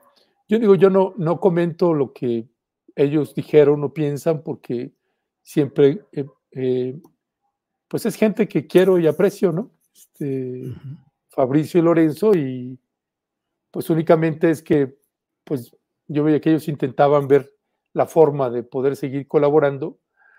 yo 0.49 0.59
digo, 0.59 0.75
yo 0.75 0.91
no, 0.91 1.15
no 1.17 1.39
comento 1.39 1.95
lo 1.95 2.13
que 2.13 2.49
ellos 2.97 3.35
dijeron 3.35 3.85
o 3.85 3.95
piensan 3.95 4.43
porque 4.43 4.93
siempre, 5.43 6.05
eh, 6.13 6.27
eh, 6.53 7.01
pues 7.89 8.05
es 8.07 8.17
gente 8.17 8.49
que 8.49 8.67
quiero 8.67 8.99
y 8.99 9.07
aprecio, 9.07 9.53
¿no? 9.53 9.71
Este, 9.95 10.75
Fabricio 11.29 11.81
y 11.81 11.83
Lorenzo 11.85 12.35
y 12.35 12.79
pues 13.71 13.89
únicamente 13.91 14.51
es 14.51 14.63
que, 14.63 14.99
pues 15.45 15.75
yo 16.13 16.25
veía 16.25 16.41
que 16.41 16.51
ellos 16.51 16.69
intentaban 16.69 17.27
ver 17.29 17.55
la 17.95 18.07
forma 18.07 18.51
de 18.51 18.63
poder 18.63 18.97
seguir 18.97 19.27
colaborando, 19.27 19.99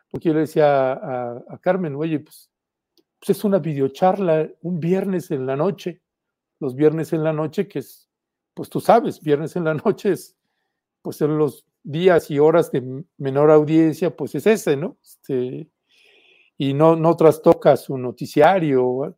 porque 0.10 0.30
yo 0.30 0.34
le 0.34 0.42
decía 0.42 0.94
a, 0.94 1.58
Carmen, 1.62 1.96
oye, 1.96 2.20
pues, 2.20 2.51
pues, 3.20 3.38
es 3.38 3.44
una 3.44 3.60
videocharla 3.60 4.50
un 4.62 4.80
viernes 4.80 5.32
en 5.32 5.46
la 5.46 5.56
noche, 5.56 6.01
los 6.60 6.75
viernes 6.75 7.13
en 7.13 7.24
la 7.24 7.34
noche, 7.34 7.68
que 7.68 7.80
es, 7.80 8.10
pues 8.53 8.70
tú 8.70 8.80
sabes, 8.80 9.22
viernes 9.22 9.56
en 9.56 9.63
la 9.63 9.74
noche 9.86 10.12
es, 10.12 10.38
pues 11.01 11.22
en 11.22 11.38
los 11.38 11.65
días 11.84 12.32
y 12.32 12.39
horas 12.39 12.72
de 12.72 13.03
menor 13.18 13.51
audiencia, 13.51 14.15
pues 14.15 14.36
es 14.36 14.48
ese, 14.48 14.77
¿no? 14.77 14.98
Este, 15.03 15.70
y 16.58 16.74
no, 16.74 16.96
no 16.96 17.15
trastoca 17.15 17.75
su 17.75 17.98
noticiario. 17.98 19.18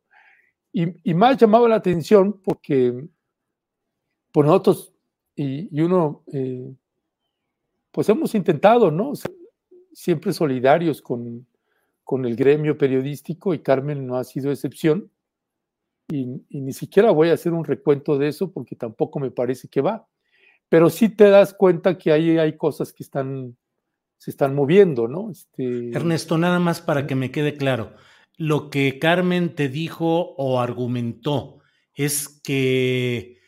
Y, 0.71 1.09
y, 1.09 1.13
más 1.13 1.37
llamaba 1.37 1.69
la 1.69 1.75
atención 1.75 2.41
porque 2.41 2.91
por 4.31 4.43
pues, 4.43 4.47
nosotros 4.47 4.94
y, 5.35 5.81
uno, 5.81 6.23
eh, 6.31 6.73
pues 7.91 8.09
hemos 8.09 8.35
intentado, 8.35 8.91
¿no? 8.91 9.13
Siempre 9.93 10.33
solidarios 10.33 11.01
con, 11.01 11.45
con, 12.03 12.25
el 12.25 12.35
gremio 12.35 12.77
periodístico 12.77 13.53
y 13.53 13.59
Carmen 13.59 14.05
no 14.05 14.17
ha 14.17 14.23
sido 14.23 14.51
excepción. 14.51 15.09
Y, 16.09 16.43
y 16.49 16.61
ni 16.61 16.73
siquiera 16.73 17.11
voy 17.11 17.29
a 17.29 17.33
hacer 17.33 17.53
un 17.53 17.65
recuento 17.65 18.17
de 18.17 18.27
eso 18.27 18.51
porque 18.51 18.75
tampoco 18.75 19.19
me 19.19 19.31
parece 19.31 19.67
que 19.67 19.81
va 19.81 20.07
pero 20.69 20.89
sí 20.89 21.09
te 21.09 21.29
das 21.29 21.53
cuenta 21.53 21.97
que 21.97 22.11
ahí 22.11 22.37
hay 22.37 22.57
cosas 22.57 22.91
que 22.93 23.03
están, 23.03 23.57
se 24.17 24.31
están 24.31 24.55
moviendo, 24.55 25.07
¿no? 25.07 25.31
Este... 25.31 25.91
Ernesto, 25.91 26.37
nada 26.37 26.59
más 26.59 26.81
para 26.81 27.07
que 27.07 27.15
me 27.15 27.31
quede 27.31 27.55
claro, 27.55 27.93
lo 28.37 28.69
que 28.69 28.99
Carmen 28.99 29.55
te 29.55 29.69
dijo 29.69 30.33
o 30.37 30.59
argumentó 30.59 31.59
es 31.93 32.27
que 32.43 33.39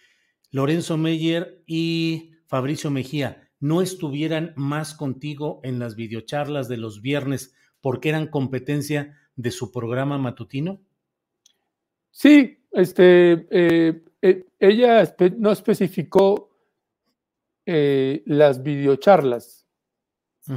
Lorenzo 0.51 0.98
Meyer 0.98 1.63
y 1.66 2.32
Fabricio 2.46 2.92
Mejía 2.92 3.50
no 3.60 3.82
estuvieran 3.82 4.54
más 4.56 4.94
contigo 4.94 5.60
en 5.63 5.80
las 5.80 5.96
videocharlas 5.96 6.68
de 6.68 6.77
los 6.77 7.01
viernes 7.01 7.54
porque 7.82 8.10
eran 8.10 8.27
competencia 8.27 9.16
de 9.36 9.51
su 9.51 9.72
programa 9.72 10.18
matutino? 10.18 10.82
Sí, 12.12 12.60
este, 12.72 13.48
eh, 13.51 14.04
eh, 14.22 14.46
ella 14.60 15.16
no 15.38 15.51
especificó 15.51 16.50
eh, 17.66 18.24
las 18.25 18.63
videocharlas, 18.63 19.68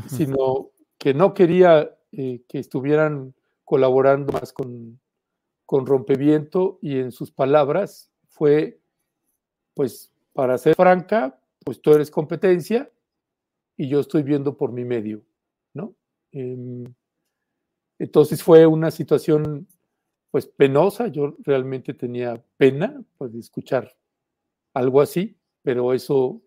sino 0.07 0.71
que 0.99 1.15
no 1.15 1.35
quería 1.35 1.97
que 2.13 2.59
estuvieran 2.59 3.35
colaborando 3.65 4.33
más 4.33 4.53
con, 4.53 5.01
con 5.65 5.87
Rompeviento 5.87 6.79
y 6.83 6.99
en 6.99 7.13
sus 7.13 7.31
palabras 7.31 8.11
fue, 8.29 8.80
pues, 9.81 10.13
para 10.35 10.59
ser 10.59 10.75
franca, 10.75 11.41
pues 11.65 11.81
tú 11.81 11.95
eres 11.95 12.11
competencia 12.11 12.93
y 13.79 13.89
yo 13.89 14.01
estoy 14.01 14.23
viendo 14.23 14.55
por 14.55 14.73
mi 14.73 14.85
medio, 14.85 15.23
¿no? 15.73 15.95
Em, 16.33 16.85
entonces 17.99 18.43
fue 18.43 18.67
una 18.67 18.91
situación, 18.91 19.67
pues, 20.31 20.47
penosa. 20.47 21.09
Yo 21.09 21.35
realmente 21.39 21.95
tenía 21.95 22.45
pena 22.59 23.03
pues, 23.17 23.33
de 23.33 23.39
escuchar 23.39 23.97
algo 24.75 25.01
así, 25.01 25.39
pero 25.63 25.95
eso 25.95 26.43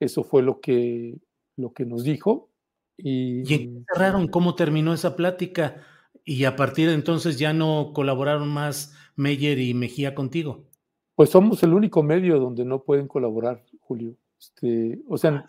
eso 0.00 0.24
fue 0.24 0.42
lo 0.42 0.60
que, 0.60 1.16
lo 1.56 1.72
que 1.74 1.86
nos 1.86 2.02
dijo. 2.02 2.50
¿Y, 2.96 3.42
¿Y 3.42 3.84
cerraron? 3.86 4.26
¿Cómo 4.26 4.56
terminó 4.56 4.92
esa 4.92 5.14
plática? 5.14 5.80
Y 6.24 6.42
a 6.42 6.56
partir 6.56 6.88
de 6.88 6.94
entonces 6.94 7.38
ya 7.38 7.52
no 7.52 7.92
colaboraron 7.94 8.48
más 8.48 8.96
Meyer 9.14 9.60
y 9.60 9.74
Mejía 9.74 10.16
contigo. 10.16 10.73
Pues 11.14 11.30
somos 11.30 11.62
el 11.62 11.74
único 11.74 12.02
medio 12.02 12.38
donde 12.38 12.64
no 12.64 12.82
pueden 12.82 13.06
colaborar, 13.06 13.64
Julio. 13.80 14.16
Este, 14.38 15.00
o 15.08 15.16
sea, 15.16 15.46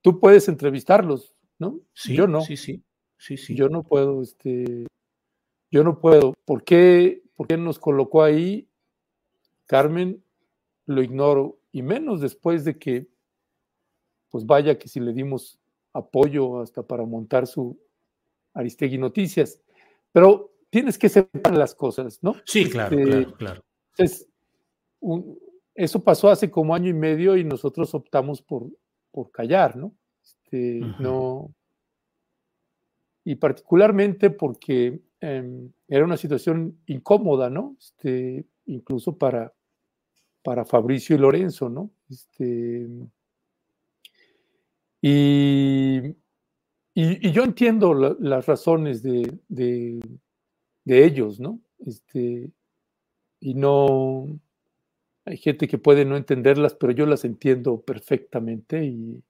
tú 0.00 0.20
puedes 0.20 0.48
entrevistarlos, 0.48 1.34
¿no? 1.58 1.80
Sí, 1.92 2.14
yo 2.14 2.26
no. 2.26 2.40
Sí, 2.42 2.56
sí, 2.56 2.82
sí, 3.16 3.36
sí. 3.36 3.54
Yo 3.54 3.68
no 3.68 3.82
puedo, 3.82 4.22
este, 4.22 4.86
yo 5.70 5.82
no 5.82 6.00
puedo. 6.00 6.34
¿Por 6.44 6.62
qué, 6.62 7.22
¿Por 7.34 7.48
qué 7.48 7.56
nos 7.56 7.78
colocó 7.78 8.22
ahí? 8.22 8.68
Carmen, 9.66 10.22
lo 10.86 11.02
ignoro. 11.02 11.58
Y 11.72 11.82
menos 11.82 12.20
después 12.20 12.64
de 12.64 12.78
que 12.78 13.08
pues 14.30 14.46
vaya 14.46 14.78
que 14.78 14.88
si 14.88 15.00
le 15.00 15.12
dimos 15.12 15.58
apoyo 15.92 16.60
hasta 16.60 16.82
para 16.82 17.04
montar 17.04 17.46
su 17.46 17.78
Aristegui 18.54 18.98
Noticias. 18.98 19.60
Pero 20.12 20.52
tienes 20.70 20.98
que 20.98 21.08
separar 21.08 21.56
las 21.56 21.74
cosas, 21.74 22.18
¿no? 22.22 22.36
Sí, 22.44 22.68
claro, 22.68 22.98
este, 22.98 23.10
claro, 23.10 23.34
claro. 23.36 23.64
Eso 25.74 26.02
pasó 26.02 26.28
hace 26.28 26.50
como 26.50 26.74
año 26.74 26.90
y 26.90 26.94
medio 26.94 27.36
y 27.36 27.44
nosotros 27.44 27.94
optamos 27.94 28.42
por, 28.42 28.66
por 29.12 29.30
callar, 29.30 29.76
¿no? 29.76 29.94
Este, 30.22 30.80
No. 30.98 31.54
Y 33.24 33.34
particularmente 33.34 34.30
porque 34.30 35.02
em, 35.20 35.70
era 35.86 36.04
una 36.04 36.16
situación 36.16 36.78
incómoda, 36.86 37.50
¿no? 37.50 37.76
Este, 37.78 38.46
incluso 38.66 39.18
para, 39.18 39.52
para 40.42 40.64
Fabricio 40.64 41.14
y 41.14 41.18
Lorenzo, 41.18 41.68
¿no? 41.68 41.90
Este, 42.08 42.88
y, 45.00 46.16
y, 46.94 47.30
yo 47.30 47.44
entiendo 47.44 47.94
las 47.94 48.46
razones 48.46 49.02
de, 49.02 49.38
de, 49.48 50.00
de, 50.84 51.04
ellos, 51.04 51.38
¿no? 51.38 51.60
Este, 51.78 52.50
y 53.40 53.54
no, 53.54 54.26
hay 55.28 55.36
gente 55.36 55.68
que 55.68 55.78
puede 55.78 56.04
no 56.04 56.16
entenderlas, 56.16 56.74
pero 56.74 56.92
yo 56.92 57.04
las 57.04 57.24
entiendo 57.24 57.80
perfectamente 57.80 58.84
y 58.84 59.22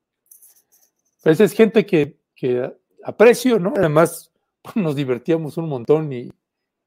pues 1.22 1.40
es 1.40 1.52
gente 1.52 1.84
que, 1.84 2.16
aprecio, 3.02 3.58
¿no? 3.58 3.72
Además, 3.76 4.32
nos 4.76 4.94
divertíamos 4.94 5.56
un 5.56 5.68
montón 5.68 6.12
y, 6.12 6.30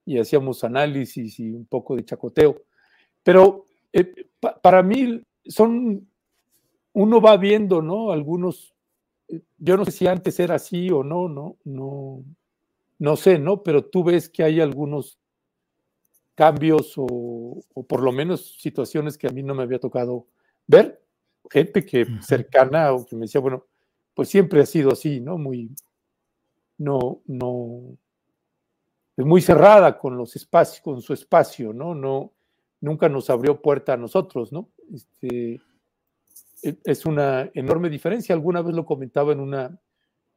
y 0.05 0.17
hacíamos 0.17 0.63
análisis 0.63 1.39
y 1.39 1.51
un 1.51 1.65
poco 1.65 1.95
de 1.95 2.05
chacoteo. 2.05 2.61
Pero 3.23 3.65
eh, 3.91 4.29
para 4.61 4.81
mí 4.81 5.21
son, 5.45 6.07
uno 6.93 7.21
va 7.21 7.35
viendo, 7.37 7.81
¿no? 7.81 8.11
Algunos, 8.11 8.73
eh, 9.27 9.41
yo 9.57 9.75
no 9.75 9.83
sé 9.83 9.91
si 9.91 10.07
antes 10.07 10.39
era 10.39 10.55
así 10.55 10.89
o 10.89 11.03
no, 11.03 11.27
no, 11.27 11.57
no, 11.65 12.23
no 12.97 13.15
sé, 13.17 13.37
¿no? 13.37 13.61
Pero 13.61 13.83
tú 13.83 14.05
ves 14.05 14.29
que 14.29 14.43
hay 14.43 14.61
algunos 14.61 15.19
cambios 16.41 16.93
o, 16.97 17.61
por 17.87 18.01
lo 18.01 18.11
menos 18.11 18.59
situaciones 18.59 19.15
que 19.15 19.27
a 19.27 19.29
mí 19.29 19.43
no 19.43 19.53
me 19.53 19.61
había 19.61 19.77
tocado 19.77 20.25
ver. 20.65 20.99
Gente 21.51 21.85
que 21.85 22.07
cercana 22.19 22.93
o 22.93 23.05
que 23.05 23.15
me 23.15 23.25
decía, 23.25 23.39
bueno, 23.39 23.67
pues 24.15 24.29
siempre 24.29 24.59
ha 24.59 24.65
sido 24.65 24.91
así, 24.91 25.21
¿no? 25.21 25.37
Muy, 25.37 25.69
no, 26.79 27.21
no, 27.27 27.95
es 29.15 29.23
muy 29.23 29.39
cerrada 29.39 29.99
con 29.99 30.17
los 30.17 30.35
espacios, 30.35 30.81
con 30.81 30.99
su 31.03 31.13
espacio, 31.13 31.73
¿no? 31.73 31.93
No, 31.93 32.33
nunca 32.79 33.07
nos 33.07 33.29
abrió 33.29 33.61
puerta 33.61 33.93
a 33.93 33.97
nosotros, 33.97 34.51
¿no? 34.51 34.69
Este, 34.91 35.61
e, 36.63 36.77
es 36.83 37.05
una 37.05 37.51
enorme 37.53 37.87
diferencia. 37.87 38.33
Alguna 38.33 38.63
vez 38.63 38.73
lo 38.73 38.83
comentaba 38.83 39.31
en 39.31 39.41
una, 39.41 39.79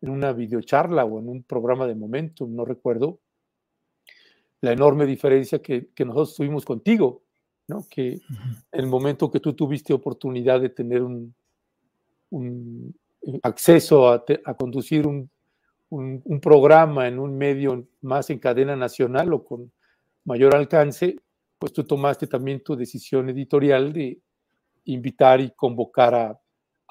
en 0.03 0.11
una 0.11 0.35
videocharla 0.35 1.07
o 1.07 1.19
en 1.19 1.31
un 1.31 1.45
programa 1.45 1.87
de 1.87 1.95
Momentum, 1.95 2.55
no 2.55 2.67
recuerdo, 2.67 3.21
la 4.65 4.73
enorme 4.73 5.07
diferencia 5.07 5.61
que, 5.61 5.91
nosotros 6.01 6.37
tuvimos 6.37 6.65
contigo, 6.65 7.23
¿no? 7.69 7.87
Que 7.89 8.15
en 8.15 8.21
el 8.73 8.87
momento 8.87 9.31
que 9.31 9.41
tú 9.41 9.53
tuviste 9.53 9.93
oportunidad 9.93 10.61
de 10.61 10.71
tener 10.71 11.03
un, 11.03 11.35
un 12.31 12.95
acceso 13.43 14.09
a, 14.09 14.25
a 14.45 14.55
conducir 14.55 15.07
un, 15.07 15.31
un, 15.95 16.41
programa 16.41 17.07
en 17.09 17.19
un 17.19 17.37
medio 17.37 17.87
más 18.01 18.31
en 18.31 18.39
cadena 18.39 18.77
nacional 18.77 19.33
o 19.33 19.45
con 19.45 19.73
mayor 20.25 20.57
alcance, 20.57 21.17
pues 21.59 21.73
tú 21.73 21.85
tomaste 21.85 22.27
también 22.27 22.63
tu 22.63 22.77
decisión 22.77 23.29
editorial 23.29 23.93
de 23.93 24.21
invitar 24.85 25.41
y 25.41 25.51
convocar 25.51 26.15
a, 26.15 26.41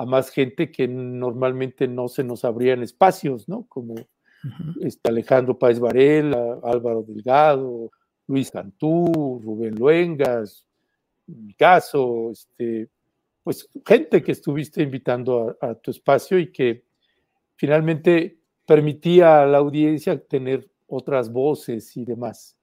más 0.06 0.32
gente 0.32 0.70
que 0.70 0.86
normalmente 0.86 1.88
no 1.88 2.10
se 2.10 2.25
nos 2.25 2.44
abrían 2.44 2.84
espacios, 2.84 3.48
¿no? 3.48 3.65
Como 3.70 3.96
este 4.82 5.10
Alejandro 5.10 5.58
Páez 5.58 5.80
Varela, 5.80 6.60
Álvaro 6.64 7.04
Delgado, 7.04 7.92
Luis 8.28 8.52
Cantú, 8.52 9.42
Rubén 9.44 9.76
Luengas, 9.76 10.66
en 11.28 11.48
mi 11.48 11.54
caso, 11.54 12.32
este, 12.32 12.90
pues 13.44 13.70
gente 13.86 14.22
que 14.22 14.32
estuviste 14.32 14.82
invitando 14.84 15.58
a, 15.62 15.68
a 15.70 15.76
tu 15.76 15.92
espacio 15.92 16.38
y 16.40 16.52
que 16.52 16.84
finalmente 17.56 18.38
permitía 18.66 19.42
a 19.42 19.46
la 19.46 19.58
audiencia 19.60 20.22
tener 20.22 20.70
otras 20.88 21.32
voces 21.32 21.96
y 21.98 22.06
demás. 22.06 22.58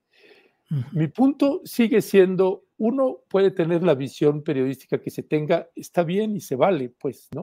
Mi 0.93 1.09
punto 1.09 1.63
sigue 1.65 2.01
siendo, 2.01 2.65
uno 2.79 3.19
puede 3.29 3.51
tener 3.51 3.83
la 3.83 3.97
visión 3.97 4.43
periodística 4.43 5.01
que 5.01 5.11
se 5.11 5.25
tenga, 5.25 5.69
está 5.75 6.05
bien 6.05 6.37
y 6.37 6.41
se 6.41 6.55
vale, 6.55 6.91
pues, 6.91 7.29
¿no? 7.35 7.43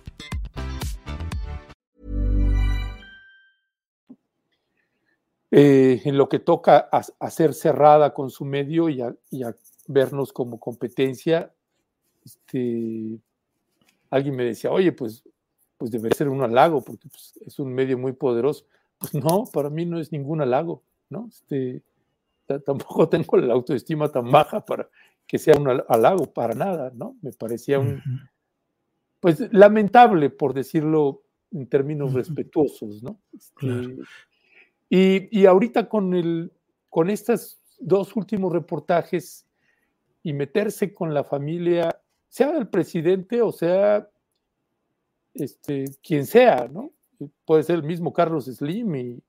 Eh, 5.53 6.01
en 6.05 6.17
lo 6.17 6.29
que 6.29 6.39
toca 6.39 6.77
a, 6.77 7.29
ser 7.29 7.53
cerrada 7.53 8.13
con 8.13 8.29
su 8.29 8.45
medio 8.45 8.87
y 8.87 9.01
a, 9.01 9.13
vernos 9.87 10.31
como 10.31 10.59
competencia, 10.59 11.51
este, 12.23 13.19
alguien 14.09 14.35
me 14.37 14.45
decía, 14.45 14.71
oye, 14.71 14.93
pues, 14.93 15.23
pues 15.77 15.91
debe 15.91 16.11
ser 16.11 16.29
un 16.29 16.41
halago, 16.41 16.81
porque 16.81 17.09
pues, 17.09 17.37
es 17.45 17.59
un 17.59 17.73
medio 17.73 17.97
muy 17.97 18.13
poderoso. 18.13 18.65
Pues 18.97 19.13
no, 19.13 19.43
para 19.51 19.69
mí 19.69 19.85
no 19.85 19.99
es 19.99 20.13
ningún 20.13 20.39
halago, 20.41 20.83
¿no? 21.09 21.27
Este, 21.27 21.81
tampoco 22.59 23.09
tengo 23.09 23.35
la 23.37 23.53
autoestima 23.53 24.09
tan 24.09 24.31
baja 24.31 24.63
para 24.63 24.89
que 25.27 25.37
sea 25.37 25.55
un 25.59 25.83
halago, 25.87 26.31
para 26.31 26.53
nada, 26.53 26.91
¿no? 26.95 27.17
Me 27.21 27.33
parecía 27.33 27.79
un, 27.79 28.01
pues 29.19 29.51
lamentable, 29.51 30.29
por 30.29 30.53
decirlo 30.53 31.23
en 31.51 31.67
términos 31.67 32.13
respetuosos, 32.13 33.03
¿no? 33.03 33.19
Este, 33.33 33.97
y, 34.93 35.45
ahorita 35.45 35.87
con, 35.87 36.13
el, 36.13 36.51
con 36.89 37.09
estos 37.09 37.57
dos 37.79 38.13
últimos 38.17 38.51
reportajes 38.51 39.47
y 40.21 40.33
meterse 40.33 40.93
con 40.93 41.13
la 41.13 41.23
familia, 41.23 41.97
sea 42.27 42.57
el 42.57 42.67
presidente 42.67 43.41
o 43.41 43.53
sea 43.53 44.09
este, 45.33 45.85
quien 46.03 46.25
sea, 46.25 46.67
¿no? 46.67 46.91
Puede 47.45 47.63
ser 47.63 47.75
el 47.75 47.83
mismo 47.83 48.11
Carlos 48.11 48.45
Slim 48.45 48.95
y, 48.95 49.23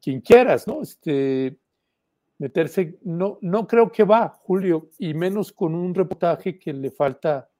quien 0.00 0.22
quieras, 0.22 0.66
¿no? 0.66 0.80
Este, 0.80 1.58
meterse, 2.38 2.98
no, 3.02 3.38
no 3.42 3.66
creo 3.66 3.92
que 3.92 4.04
va, 4.04 4.28
Julio, 4.28 4.88
y 4.98 5.12
menos 5.12 5.52
con 5.52 5.74
un 5.74 5.94
reportaje 5.94 6.58
que 6.58 6.72
le 6.72 6.90
falta 6.90 7.50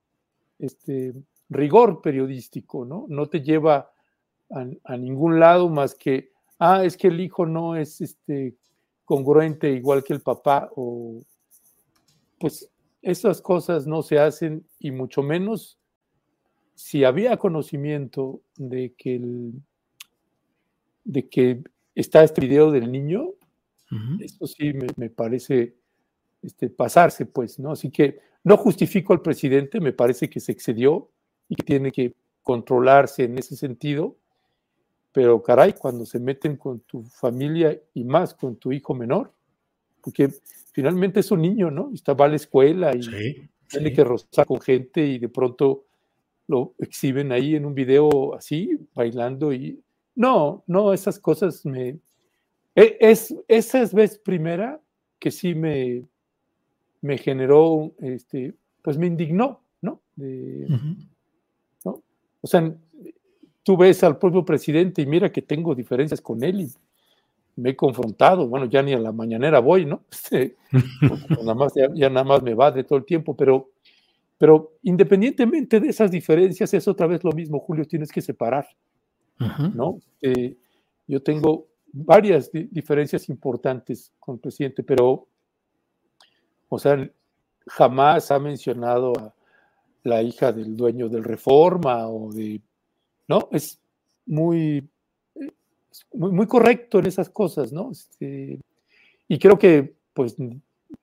este, 0.59 1.14
rigor 1.51 2.01
periodístico, 2.01 2.87
¿no? 2.87 3.05
No 3.09 3.29
te 3.29 3.43
lleva 3.43 3.93
a 4.51 4.97
ningún 4.97 5.38
lado 5.38 5.69
más 5.69 5.95
que 5.95 6.33
ah, 6.59 6.85
es 6.85 6.97
que 6.97 7.09
el 7.09 7.21
hijo 7.21 7.47
no 7.47 7.77
es 7.77 8.01
este, 8.01 8.57
congruente 9.05 9.71
igual 9.71 10.05
que 10.05 10.12
el 10.12 10.21
papá, 10.21 10.71
o 10.77 11.21
pues 12.38 12.71
esas 13.03 13.40
cosas 13.40 13.87
no 13.87 14.03
se 14.03 14.18
hacen 14.18 14.66
y 14.79 14.90
mucho 14.90 15.23
menos 15.23 15.79
si 16.75 17.03
había 17.03 17.37
conocimiento 17.37 18.40
de 18.57 18.94
que, 18.97 19.16
el, 19.16 19.53
de 21.03 21.29
que 21.29 21.62
está 21.97 22.23
este 22.23 22.40
video 22.40 22.71
del 22.71 22.92
niño, 22.92 23.31
eso 24.21 24.47
sí 24.47 24.73
me, 24.97 25.11
parece 25.11 25.75
este, 26.42 26.68
pasarse, 26.68 27.27
pues, 27.27 27.59
¿no? 27.59 27.73
Así 27.73 27.90
que 27.90 28.21
no 28.44 28.57
justifico 28.57 29.12
al 29.12 29.23
presidente, 29.23 29.81
me 29.81 29.92
parece 29.92 30.31
que 30.31 30.38
se 30.38 30.53
excedió 30.53 31.11
y 31.49 31.57
que 31.57 31.64
tiene 31.64 31.90
que 31.90 32.14
controlarse 32.42 33.25
en 33.25 33.38
ese 33.38 33.57
sentido, 33.57 34.16
pero 35.18 35.42
caray, 35.42 35.72
cuando 35.72 36.07
se 36.07 36.20
meten 36.20 36.57
con 36.57 36.78
tu 36.78 37.02
familia 37.02 37.76
y 37.92 38.04
más 38.04 38.35
con 38.35 38.54
tu 38.54 38.70
hijo 38.70 38.94
menor, 38.94 39.33
porque 40.00 40.28
finalmente 40.70 41.18
es 41.18 41.31
un 41.33 41.42
niño, 41.42 41.72
¿no? 41.72 41.90
Está, 41.92 42.14
va 42.14 42.26
a 42.26 42.28
la 42.28 42.37
escuela 42.37 42.94
y 42.94 43.50
tiene 43.66 43.92
que 43.92 44.04
rozar 44.04 44.46
con 44.46 44.61
gente 44.61 45.04
y 45.04 45.18
de 45.18 45.28
pronto 45.28 45.87
lo 46.46 46.72
exhiben 46.78 47.33
ahí 47.33 47.57
en 47.57 47.66
un 47.66 47.74
video 47.74 48.33
así, 48.33 48.78
bailando 48.94 49.52
y... 49.52 49.83
No, 50.14 50.62
no, 50.68 50.92
esas 50.92 51.18
cosas 51.18 51.66
me... 51.66 51.98
E, 52.76 52.96
es, 53.00 53.35
esa 53.48 53.83
es 53.83 53.92
vez 53.92 54.20
primera 54.20 54.81
que 55.18 55.33
sí 55.33 55.52
me, 55.52 56.04
me 57.00 57.18
generó, 57.18 57.92
este, 57.98 58.54
pues 58.83 58.96
me 58.96 59.09
indignó, 59.09 59.64
¿no? 59.83 60.00
¿no? 60.16 62.02
O 62.40 62.46
sea, 62.46 62.72
tú 63.68 63.76
ves 63.76 64.02
al 64.02 64.16
propio 64.16 64.46
presidente 64.46 65.02
y 65.02 65.07
mira 65.07 65.31
que 65.31 65.42
tengo 65.42 65.74
diferencias 65.74 66.22
con 66.22 66.42
él 66.42 66.62
y 66.62 66.72
me 67.57 67.70
he 67.70 67.76
confrontado, 67.76 68.48
bueno, 68.48 68.64
ya 68.64 68.83
ni 68.83 68.94
a 68.94 68.98
la 68.98 69.12
mañanera 69.12 69.59
voy, 69.59 69.85
¿no? 69.85 70.04
Este, 70.11 70.57
nada 71.28 71.54
más, 71.54 71.74
ya, 71.94 72.09
nada 72.09 72.24
más 72.24 72.42
me 72.42 72.54
va 72.54 72.70
de 72.70 72.83
todo 72.85 72.98
el 72.98 73.04
tiempo, 73.04 73.37
pero, 73.37 73.68
pero 74.38 74.72
independientemente 74.85 75.81
de 75.81 75.88
esas 75.90 76.11
diferencias, 76.11 76.72
es 76.72 76.88
otra 76.88 77.07
vez 77.07 77.22
lo 77.22 77.33
mismo, 77.33 77.61
Julio, 77.61 77.85
tienes 77.85 78.11
que 78.11 78.22
separar, 78.22 78.66
¿no? 79.74 79.98
Eh, 80.22 80.57
yo 81.07 81.22
tengo 81.22 81.66
varias 81.92 82.50
diferencias 82.50 83.28
importantes 83.28 84.14
con 84.18 84.37
el 84.37 84.40
presidente, 84.40 84.83
pero, 84.83 85.26
o 86.70 86.78
sea, 86.78 87.07
jamás 87.66 88.31
ha 88.31 88.38
mencionado 88.38 89.12
a 89.18 89.35
la 90.04 90.22
hija 90.22 90.52
del 90.52 90.74
dueño 90.74 91.11
del 91.11 91.22
Reforma 91.22 92.09
o 92.09 92.33
de, 92.33 92.62
¿no? 93.29 93.49
Es 93.53 93.81
muy 94.27 94.88
muy, 96.12 96.47
correcto 96.47 96.99
en 96.99 97.07
esas 97.07 97.31
cosas, 97.31 97.73
¿no? 97.73 97.91
Este, 97.91 98.61
y 99.27 99.38
creo 99.38 99.59
que, 99.59 99.95
pues, 100.12 100.37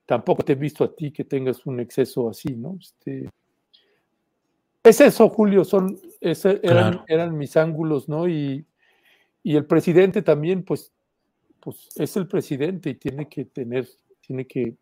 tampoco 0.05 0.43
te 0.43 0.53
he 0.53 0.55
visto 0.55 0.83
a 0.83 0.95
ti 0.95 1.11
que 1.11 1.23
tengas 1.23 1.65
un 1.65 1.79
exceso 1.79 2.29
así, 2.29 2.55
¿no? 2.55 2.77
Este, 2.79 3.29
es 4.83 5.01
eso, 5.01 5.29
Julio, 5.29 5.63
son, 5.63 5.99
ese, 6.21 6.59
eran, 6.63 7.37
mis 7.37 7.57
ángulos, 7.57 8.07
¿no? 8.07 8.27
Y, 8.27 8.65
el 9.43 9.65
presidente 9.65 10.23
también, 10.23 10.63
pues, 10.63 10.91
pues, 11.59 11.89
es 11.95 12.17
el 12.17 12.27
presidente 12.27 12.91
y 12.91 12.95
tiene 12.95 13.27
que 13.29 13.45
tener, 13.45 13.87
tiene 14.25 14.47
que 14.47 14.75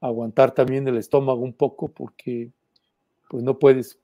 aguantar 0.00 0.52
también 0.52 0.86
el 0.86 0.98
estómago 0.98 1.40
un 1.40 1.54
poco 1.54 1.88
porque, 1.88 2.50
pues, 3.30 3.42
no 3.42 3.58
puedes, 3.58 3.98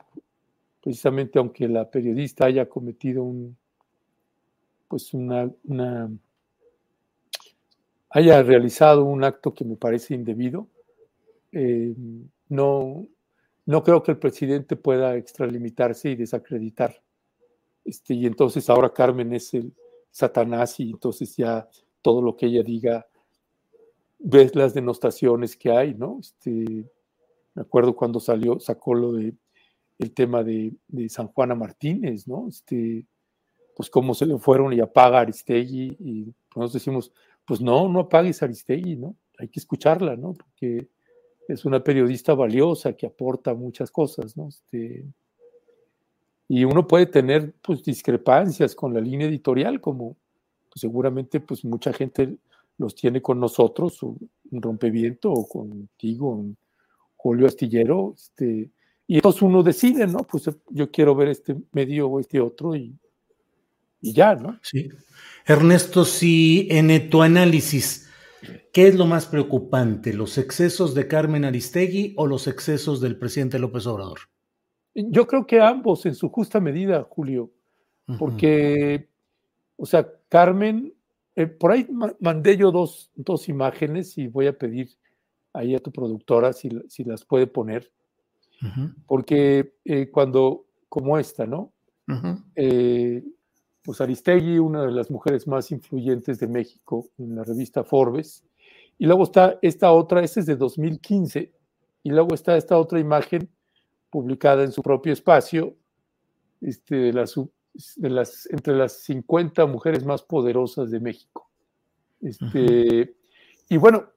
precisamente 0.81 1.39
aunque 1.39 1.69
la 1.69 1.91
periodista 1.91 2.47
haya 2.47 2.69
cometido 2.69 3.23
un, 3.23 3.57
pues 4.89 5.15
una, 5.15 5.51
haya 8.11 8.43
realizado 8.43 9.05
un 9.05 9.23
acto 9.25 9.55
que 9.55 9.65
me 9.65 9.77
parece 9.77 10.15
indebido. 10.15 10.67
Eh, 11.53 11.95
no, 12.49 13.07
no 13.67 13.83
creo 13.85 14.03
que 14.03 14.13
el 14.13 14.19
presidente 14.19 14.77
pueda 14.77 15.17
extralimitarse 15.17 16.11
y 16.11 16.17
desacreditar. 16.17 17.01
Este, 17.85 18.15
y 18.15 18.27
entonces 18.27 18.69
ahora 18.69 18.93
Carmen 18.93 19.33
es 19.33 19.55
el 19.55 19.73
Satanás 20.11 20.81
y 20.81 20.91
entonces 20.91 21.37
ya 21.37 21.69
todo 22.03 22.21
lo 22.23 22.37
que 22.37 22.47
ella 22.47 22.63
diga, 22.63 23.07
ves 24.19 24.55
las 24.55 24.75
denostaciones 24.75 25.57
que 25.57 25.71
hay, 25.71 25.95
¿no? 25.95 26.19
Este, 26.21 26.85
me 27.55 27.63
acuerdo 27.63 27.95
cuando 27.95 28.21
salió, 28.21 28.59
sacó 28.59 28.95
lo 28.95 29.13
de 29.13 29.35
el 30.01 30.13
tema 30.13 30.43
de, 30.43 30.73
de 30.89 31.09
San 31.11 31.29
Juana 31.29 31.55
Martínez, 31.55 32.27
¿no? 32.27 32.49
Este, 32.49 33.05
pues 33.77 33.91
cómo 33.91 34.15
se 34.15 34.27
le 34.27 34.39
fueron 34.39 34.73
y 34.73 34.81
apaga 34.81 35.21
Aristegui 35.21 35.97
y 36.01 36.35
nosotros 36.57 36.73
decimos, 36.73 37.13
pues 37.47 37.61
no, 37.61 37.87
no 37.89 38.01
apagues 38.01 38.43
Aristegui, 38.43 38.97
¿no? 38.97 39.15
Hay 39.39 39.49
que 39.49 39.61
escucharla, 39.61 40.17
¿no? 40.17 40.33
Porque 40.33 40.89
es 41.49 41.65
una 41.67 41.85
periodista 41.85 42.35
valiosa 42.35 42.95
que 42.95 43.07
aporta 43.07 43.55
muchas 43.55 43.91
cosas, 43.91 44.37
¿no? 44.39 44.49
Este, 44.49 45.05
y 46.49 46.65
uno 46.65 46.89
puede 46.89 47.07
tener 47.07 47.53
pues 47.61 47.83
discrepancias 47.83 48.75
con 48.75 48.95
la 48.95 49.01
línea 49.01 49.29
editorial, 49.29 49.83
como 49.83 50.17
pues, 50.71 50.81
seguramente 50.81 51.41
pues 51.41 51.63
mucha 51.65 51.93
gente 51.93 52.39
los 52.79 52.95
tiene 52.95 53.21
con 53.21 53.39
nosotros, 53.39 54.03
un 54.03 54.19
rompeviento 54.51 55.31
o 55.31 55.47
contigo, 55.47 56.31
un 56.31 56.57
Julio 57.17 57.47
Astillero, 57.47 58.15
este, 58.17 58.71
y 59.11 59.17
entonces 59.17 59.43
uno 59.43 59.65
decide, 59.65 60.07
¿no? 60.07 60.19
Pues 60.19 60.49
yo 60.69 60.91
quiero 60.93 61.17
ver 61.17 61.29
este 61.29 61.57
medio 61.73 62.09
o 62.09 62.21
este 62.21 62.41
otro 62.41 62.77
y 62.77 62.97
y 64.01 64.13
ya, 64.13 64.37
¿no? 64.37 64.57
Sí. 64.63 64.89
Ernesto, 65.45 66.05
si 66.05 66.69
en 66.71 67.11
tu 67.11 67.21
análisis, 67.21 68.09
¿qué 68.73 68.87
es 68.87 68.95
lo 68.95 69.07
más 69.07 69.27
preocupante? 69.27 70.13
¿Los 70.13 70.39
excesos 70.39 70.95
de 70.95 71.09
Carmen 71.09 71.45
Aristegui 71.45 72.15
o 72.17 72.29
los 72.29 72.47
excesos 72.47 73.01
del 73.01 73.19
presidente 73.19 73.59
López 73.59 73.85
Obrador? 73.89 74.21
Yo 74.95 75.27
creo 75.27 75.45
que 75.45 75.61
ambos 75.61 76.07
en 76.07 76.15
su 76.15 76.29
justa 76.29 76.61
medida, 76.61 77.03
Julio, 77.03 77.51
porque, 78.17 79.09
o 79.77 79.87
sea, 79.87 80.09
Carmen, 80.29 80.95
eh, 81.35 81.49
por 81.49 81.73
ahí 81.73 81.85
mandé 82.21 82.57
yo 82.57 82.71
dos, 82.71 83.11
dos, 83.17 83.49
imágenes 83.49 84.17
y 84.19 84.29
voy 84.29 84.47
a 84.47 84.57
pedir 84.57 84.91
ahí 85.53 85.75
a 85.75 85.81
tu 85.81 85.91
productora 85.91 86.53
si, 86.53 86.71
si 86.89 87.03
las 87.05 87.25
puede 87.25 87.49
poner, 87.49 87.91
porque 89.07 89.75
eh, 89.85 90.11
cuando, 90.11 90.67
como 90.89 91.19
esta, 91.19 91.47
¿no? 91.47 91.73
eh, 92.57 93.25
pues 93.83 94.01
Aristegui, 94.01 94.59
una 94.59 94.85
de 94.85 94.93
las 94.93 95.11
mujeres 95.11 95.47
más 95.47 95.71
influyentes 95.71 96.39
de 96.39 96.47
México 96.47 97.09
en 97.19 97.37
la 97.37 97.45
revista 97.45 97.85
Forbes. 97.85 98.45
Y 98.99 99.07
luego 99.07 99.25
está 99.25 99.59
esta 99.63 99.93
otra, 99.93 100.23
esta 100.23 100.41
es 100.41 100.47
de 100.47 100.57
2015, 100.57 101.53
y 102.03 102.11
luego 102.11 102.35
está 102.35 102.57
esta 102.57 102.77
otra 102.79 103.01
imagen 103.01 103.49
publicada 104.11 104.65
en 104.65 104.73
su 104.73 104.83
propio 104.83 105.13
espacio, 105.13 105.77
este, 106.61 106.97
de 106.97 107.13
las, 107.13 107.35
de 107.97 108.11
las, 108.11 108.47
entre 108.51 108.77
las 108.77 108.93
50 109.05 109.65
mujeres 109.67 110.05
más 110.05 110.23
poderosas 110.23 110.91
de 110.91 111.01
México. 111.01 111.49
Este, 112.21 113.15
y 113.69 113.77
bueno, 113.79 114.11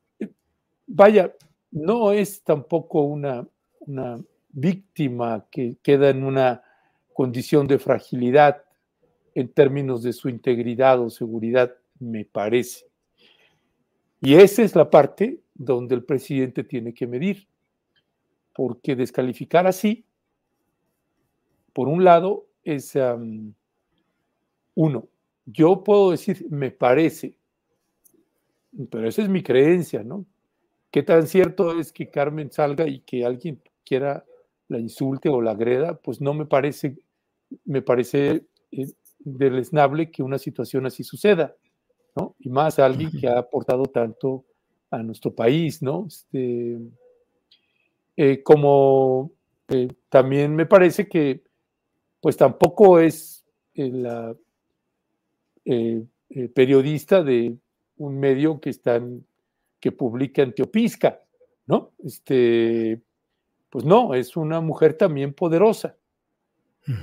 vaya, 0.88 1.34
no 1.72 2.12
es 2.12 2.44
tampoco 2.44 3.02
una, 3.02 3.48
una 3.82 4.22
víctima 4.54 5.46
que 5.52 5.78
queda 5.84 6.10
en 6.10 6.24
una 6.24 6.64
condición 7.12 7.68
de 7.68 7.80
fragilidad 7.80 8.64
en 9.36 9.50
términos 9.50 10.04
de 10.04 10.14
su 10.14 10.30
integridad 10.30 11.02
o 11.02 11.10
seguridad, 11.10 11.76
me 12.00 12.24
parece. 12.24 12.86
Y 14.22 14.36
esa 14.36 14.62
es 14.62 14.76
la 14.76 14.90
parte 14.90 15.42
donde 15.54 15.96
el 15.96 16.04
presidente 16.04 16.64
tiene 16.64 16.94
que 16.94 17.08
medir, 17.08 17.48
porque 18.54 18.96
descalificar 18.96 19.68
así, 19.68 20.06
por 21.74 21.88
un 21.88 22.04
lado, 22.04 22.46
es 22.64 22.94
uno. 24.76 25.08
Yo 25.46 25.84
puedo 25.84 26.12
decir, 26.12 26.46
me 26.50 26.72
parece, 26.72 27.36
pero 28.90 29.08
esa 29.08 29.24
es 29.24 29.30
mi 29.30 29.44
creencia, 29.44 30.04
¿no? 30.04 30.26
¿Qué 30.92 31.02
tan 31.02 31.28
cierto 31.28 31.80
es 31.80 31.92
que 31.92 32.10
Carmen 32.10 32.52
salga 32.52 32.88
y 32.88 33.00
que 33.00 33.26
alguien 33.26 33.60
quiera 33.84 34.24
la 34.68 34.80
insulte 34.80 35.30
o 35.30 35.42
la 35.42 35.52
agreda? 35.52 35.96
Pues 35.96 36.22
no 36.22 36.34
me 36.34 36.46
parece, 36.46 36.98
me 37.66 37.82
parece 37.82 38.46
eh, 38.72 38.88
deleznable 39.20 40.12
que 40.12 40.24
una 40.24 40.38
situación 40.38 40.86
así 40.86 41.04
suceda, 41.04 41.56
¿no? 42.16 42.36
Y 42.40 42.50
más 42.50 42.80
alguien 42.80 43.12
que 43.12 43.28
ha 43.28 43.40
aportado 43.40 43.86
tanto 43.86 44.46
a 44.92 45.02
nuestro 45.02 45.34
país, 45.34 45.82
¿no? 45.82 46.06
Este, 46.08 46.78
eh, 48.16 48.44
como 48.44 49.32
eh, 49.70 49.88
también 50.10 50.56
me 50.56 50.68
parece 50.68 51.08
que, 51.08 51.44
pues 52.22 52.38
tampoco 52.38 53.00
es 53.00 53.44
eh, 53.74 53.90
la 53.92 54.36
periodista 56.54 57.24
de 57.24 57.58
un 57.98 58.20
medio 58.20 58.60
que 58.60 58.70
están 58.70 59.26
que 59.80 59.92
publica 59.92 60.42
en 60.42 60.54
Teopisca, 60.54 61.22
¿no? 61.66 61.92
Este, 62.04 63.02
pues 63.74 63.86
no, 63.86 64.14
es 64.14 64.38
una 64.38 64.62
mujer 64.62 64.94
también 64.94 65.34
poderosa 65.34 65.98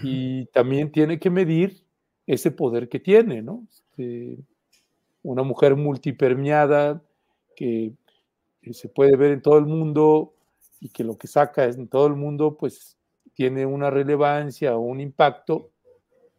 y 0.05 0.47
también 0.53 0.93
tiene 0.93 1.19
que 1.19 1.29
medir 1.29 1.83
ese 2.29 2.53
poder 2.53 2.89
que 2.89 3.01
tiene, 3.01 3.43
¿no? 3.43 3.67
Este, 3.69 4.39
una 5.25 5.43
mujer 5.43 5.75
multipermeada 5.75 7.03
que, 7.57 7.93
se 8.71 8.89
puede 8.89 9.17
ver 9.17 9.33
en 9.33 9.43
todo 9.43 9.59
el 9.59 9.67
mundo 9.67 10.33
y 10.79 10.91
que 10.91 11.03
lo 11.03 11.19
que 11.19 11.27
saca 11.27 11.65
en 11.65 11.89
todo 11.89 12.07
el 12.07 12.15
mundo, 12.15 12.57
pues 12.57 12.97
tiene 13.35 13.67
una 13.67 13.91
relevancia 13.91 14.77
o 14.77 14.81
un 14.81 15.01
impacto, 15.01 15.73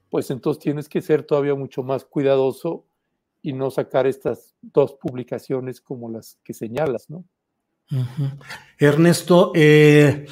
pues 0.09 0.31
entonces 0.31 0.63
tienes 0.63 0.87
que 0.87 1.01
ser 1.01 1.23
todavía 1.23 1.55
mucho 1.55 1.83
más 1.83 2.05
cuidadoso 2.05 2.85
y 3.41 3.51
no 3.51 3.69
sacar 3.69 4.07
estas 4.07 4.55
dos 4.61 4.93
publicaciones 4.93 5.81
como 5.81 6.09
las 6.09 6.39
que 6.45 6.53
señalas, 6.53 7.09
¿no? 7.09 7.25
Ernesto, 8.77 9.51
eh, 9.55 10.25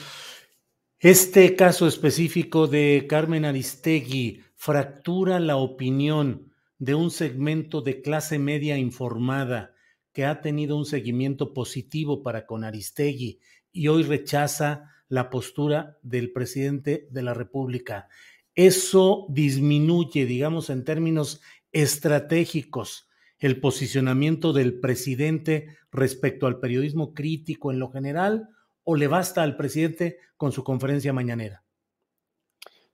este 1.00 1.56
caso 1.56 1.88
específico 1.88 2.68
de 2.68 3.06
Carmen 3.08 3.46
Aristegui, 3.46 4.42
fractura 4.56 5.40
la 5.40 5.58
opinión 5.58 6.52
de 6.78 6.96
un 6.96 7.12
segmento 7.12 7.82
de 7.82 8.02
clase 8.02 8.40
media 8.40 8.78
informada 8.78 9.74
que 10.14 10.26
ha 10.26 10.42
tenido 10.42 10.78
un 10.78 10.86
seguimiento 10.86 11.54
positivo 11.54 12.24
para 12.24 12.46
con 12.46 12.64
Aristegui 12.64 13.40
y 13.72 13.88
hoy 13.90 14.04
rechaza 14.04 14.92
la 15.08 15.30
postura 15.30 15.98
del 16.02 16.32
presidente 16.32 17.08
de 17.12 17.22
la 17.22 17.34
República. 17.34 18.08
Eso 18.56 19.26
disminuye, 19.30 20.26
digamos, 20.26 20.70
en 20.70 20.84
términos 20.84 21.42
estratégicos, 21.72 23.09
el 23.40 23.60
posicionamiento 23.60 24.54
del 24.54 24.80
presidente 24.80 25.78
respecto 25.92 26.46
al 26.46 26.60
periodismo 26.60 27.14
crítico 27.14 27.72
en 27.72 27.80
lo 27.80 27.90
general 27.90 28.50
o 28.84 28.96
le 28.96 29.08
basta 29.08 29.44
al 29.44 29.56
presidente 29.56 30.18
con 30.36 30.52
su 30.52 30.64
conferencia 30.64 31.14
mañanera? 31.14 31.64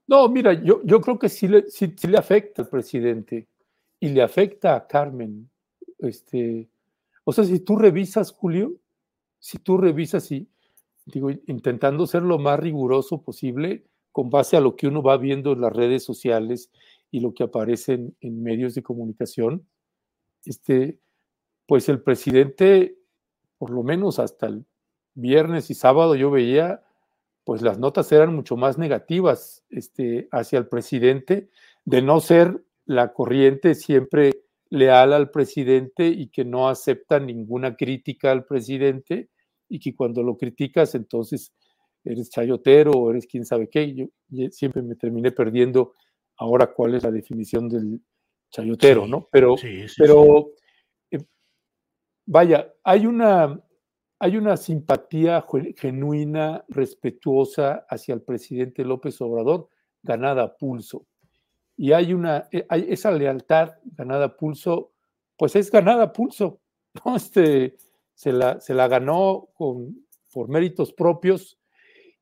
No, 0.07 0.29
mira, 0.29 0.53
yo, 0.53 0.81
yo 0.83 1.01
creo 1.01 1.17
que 1.17 1.29
sí 1.29 1.47
le, 1.47 1.69
sí, 1.69 1.93
le 2.07 2.17
afecta 2.17 2.61
al 2.61 2.69
presidente 2.69 3.47
y 3.99 4.09
le 4.09 4.21
afecta 4.21 4.75
a 4.75 4.85
Carmen. 4.85 5.49
Este, 5.97 6.69
o 7.23 7.33
sea, 7.33 7.43
si 7.43 7.59
tú 7.59 7.75
revisas, 7.75 8.31
Julio, 8.31 8.75
si 9.39 9.57
tú 9.57 9.77
revisas 9.77 10.31
y, 10.31 10.47
digo, 11.05 11.31
intentando 11.47 12.05
ser 12.05 12.21
lo 12.21 12.37
más 12.37 12.59
riguroso 12.59 13.21
posible 13.21 13.85
con 14.11 14.29
base 14.29 14.57
a 14.57 14.61
lo 14.61 14.75
que 14.75 14.87
uno 14.87 15.01
va 15.01 15.17
viendo 15.17 15.53
en 15.53 15.61
las 15.61 15.73
redes 15.73 16.03
sociales 16.03 16.69
y 17.09 17.19
lo 17.19 17.33
que 17.33 17.43
aparece 17.43 17.93
en, 17.93 18.15
en 18.21 18.43
medios 18.43 18.75
de 18.75 18.83
comunicación, 18.83 19.65
este, 20.45 20.99
pues 21.67 21.89
el 21.89 22.01
presidente, 22.01 22.97
por 23.57 23.71
lo 23.71 23.83
menos 23.83 24.19
hasta 24.19 24.47
el 24.47 24.65
viernes 25.13 25.69
y 25.69 25.73
sábado, 25.73 26.15
yo 26.15 26.31
veía, 26.31 26.83
pues 27.43 27.61
las 27.61 27.79
notas 27.79 28.11
eran 28.11 28.35
mucho 28.35 28.57
más 28.57 28.77
negativas 28.77 29.63
este, 29.69 30.27
hacia 30.31 30.59
el 30.59 30.67
presidente, 30.67 31.49
de 31.85 32.01
no 32.01 32.19
ser 32.19 32.63
la 32.85 33.13
corriente 33.13 33.75
siempre 33.75 34.31
leal 34.69 35.13
al 35.13 35.31
presidente 35.31 36.07
y 36.07 36.27
que 36.27 36.43
no 36.43 36.67
acepta 36.67 37.19
ninguna 37.19 37.75
crítica 37.75 38.31
al 38.31 38.45
presidente 38.45 39.29
y 39.69 39.79
que 39.79 39.95
cuando 39.95 40.23
lo 40.23 40.37
criticas 40.37 40.95
entonces 40.95 41.53
eres 42.03 42.29
chayotero 42.29 42.91
o 42.91 43.11
eres 43.11 43.25
quién 43.25 43.45
sabe 43.45 43.69
qué. 43.69 43.93
Yo, 43.93 44.05
siempre 44.51 44.81
me 44.81 44.95
terminé 44.95 45.31
perdiendo 45.31 45.93
ahora 46.37 46.73
cuál 46.73 46.95
es 46.95 47.03
la 47.03 47.11
definición 47.11 47.69
del 47.69 48.01
chayotero, 48.55 49.05
¿no? 49.05 49.27
Pero, 49.31 49.55
pero 49.97 50.51
eh, 51.11 51.19
vaya, 52.25 52.73
hay 52.83 53.05
una, 53.05 53.61
hay 54.19 54.37
una 54.37 54.55
simpatía 54.55 55.45
genuina, 55.75 56.63
respetuosa 56.69 57.85
hacia 57.89 58.13
el 58.13 58.21
presidente 58.21 58.85
López 58.85 59.19
Obrador, 59.19 59.69
ganada 60.01 60.43
a 60.43 60.55
pulso. 60.55 61.05
Y 61.75 61.91
hay 61.91 62.13
una, 62.13 62.47
eh, 62.51 62.65
hay 62.69 62.85
esa 62.89 63.11
lealtad 63.11 63.73
ganada 63.83 64.25
a 64.25 64.37
pulso, 64.37 64.93
pues 65.37 65.57
es 65.57 65.69
ganada 65.69 66.03
a 66.03 66.13
pulso, 66.13 66.61
¿no? 67.05 67.17
Este, 67.17 67.75
se, 68.13 68.31
la, 68.31 68.61
se 68.61 68.73
la 68.73 68.87
ganó 68.87 69.49
con, 69.53 70.05
por 70.31 70.47
méritos 70.47 70.93
propios. 70.93 71.59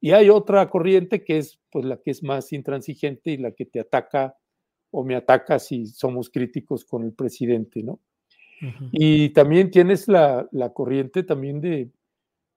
Y 0.02 0.12
hay 0.12 0.30
otra 0.30 0.68
corriente 0.70 1.24
que 1.24 1.38
es 1.38 1.60
pues 1.70 1.86
la 1.86 1.98
que 1.98 2.12
es 2.12 2.24
más 2.24 2.52
intransigente 2.54 3.32
y 3.32 3.38
la 3.38 3.52
que 3.52 3.66
te 3.66 3.80
ataca 3.80 4.36
o 4.94 5.04
me 5.04 5.16
ataca 5.16 5.58
si 5.58 5.88
somos 5.88 6.30
críticos 6.30 6.86
con 6.86 7.04
el 7.04 7.14
presidente, 7.14 7.82
¿no? 7.82 8.00
Y 8.92 9.30
también 9.30 9.72
tienes 9.72 10.08
la, 10.08 10.48
corriente 10.74 11.24
también 11.24 11.60
de 11.60 11.92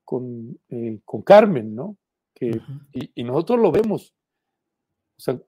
con, 0.04 0.56
eh, 0.68 1.00
con 1.04 1.22
Carmen, 1.22 1.74
¿no? 1.74 1.96
Que, 2.32 2.60
y, 2.92 3.24
nosotros 3.24 3.58
lo 3.58 3.72
vemos. 3.72 4.14
O 5.18 5.20
sea, 5.20 5.40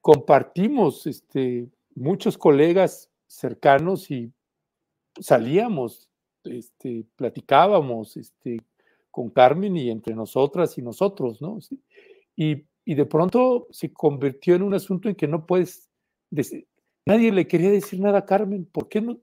compartimos 0.00 1.06
este, 1.06 1.68
muchos 1.94 2.36
colegas 2.38 3.10
cercanos 3.28 4.10
y 4.10 4.32
salíamos, 5.20 6.08
este, 6.42 7.06
platicábamos 7.14 8.16
este, 8.16 8.62
con 9.10 9.30
Carmen 9.30 9.76
y 9.76 9.90
entre 9.90 10.14
nosotras 10.14 10.76
y 10.78 10.82
nosotros, 10.82 11.40
¿no? 11.40 11.58
Y, 12.34 12.64
y, 12.84 12.94
de 12.94 13.06
pronto 13.06 13.68
se 13.70 13.92
convirtió 13.92 14.54
en 14.54 14.62
un 14.62 14.74
asunto 14.74 15.08
en 15.08 15.14
que 15.14 15.28
no 15.28 15.46
puedes, 15.46 15.90
decir, 16.30 16.66
nadie 17.06 17.32
le 17.32 17.46
quería 17.46 17.70
decir 17.70 18.00
nada 18.00 18.18
a 18.18 18.26
Carmen, 18.26 18.64
¿por 18.64 18.88
qué 18.88 19.00
no? 19.00 19.18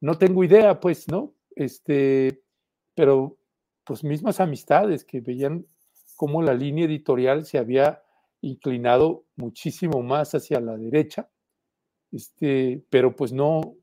No 0.00 0.18
tengo 0.18 0.44
idea, 0.44 0.80
pues, 0.80 1.08
¿no? 1.08 1.34
Este, 1.56 2.42
pero 2.94 3.38
pues 3.84 4.02
mismas 4.02 4.40
amistades 4.40 5.04
que 5.04 5.20
veían 5.20 5.66
cómo 6.16 6.42
la 6.42 6.54
línea 6.54 6.86
editorial 6.86 7.44
se 7.44 7.58
había 7.58 8.02
inclinado 8.40 9.24
muchísimo 9.36 10.02
más 10.02 10.34
hacia 10.34 10.60
la 10.60 10.76
derecha, 10.76 11.28
este, 12.12 12.84
pero 12.90 13.16
pues 13.16 13.32
no, 13.32 13.76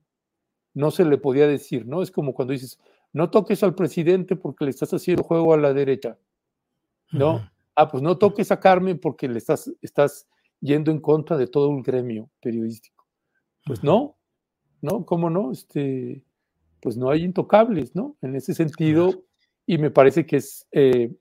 no 0.73 0.91
se 0.91 1.05
le 1.05 1.17
podía 1.17 1.47
decir, 1.47 1.85
¿no? 1.85 2.01
Es 2.01 2.11
como 2.11 2.33
cuando 2.33 2.53
dices, 2.53 2.79
no 3.13 3.29
toques 3.29 3.63
al 3.63 3.75
presidente 3.75 4.35
porque 4.35 4.65
le 4.65 4.71
estás 4.71 4.93
haciendo 4.93 5.23
juego 5.23 5.53
a 5.53 5.57
la 5.57 5.73
derecha, 5.73 6.17
¿no? 7.11 7.50
Ah, 7.75 7.87
pues 7.89 8.03
no 8.03 8.17
toques 8.17 8.51
a 8.51 8.59
Carmen 8.59 8.99
porque 8.99 9.27
le 9.27 9.37
estás, 9.37 9.71
estás 9.81 10.27
yendo 10.59 10.91
en 10.91 10.99
contra 10.99 11.37
de 11.37 11.47
todo 11.47 11.69
un 11.69 11.81
gremio 11.81 12.29
periodístico. 12.41 13.05
Pues 13.65 13.83
no, 13.83 14.17
¿no? 14.81 15.05
¿Cómo 15.05 15.29
no? 15.29 15.51
Este, 15.51 16.23
pues 16.81 16.97
no 16.97 17.09
hay 17.09 17.23
intocables, 17.23 17.95
¿no? 17.95 18.17
En 18.21 18.35
ese 18.35 18.53
sentido, 18.53 19.23
y 19.65 19.77
me 19.77 19.91
parece 19.91 20.25
que 20.25 20.37
es 20.37 20.67
eh, 20.71 21.15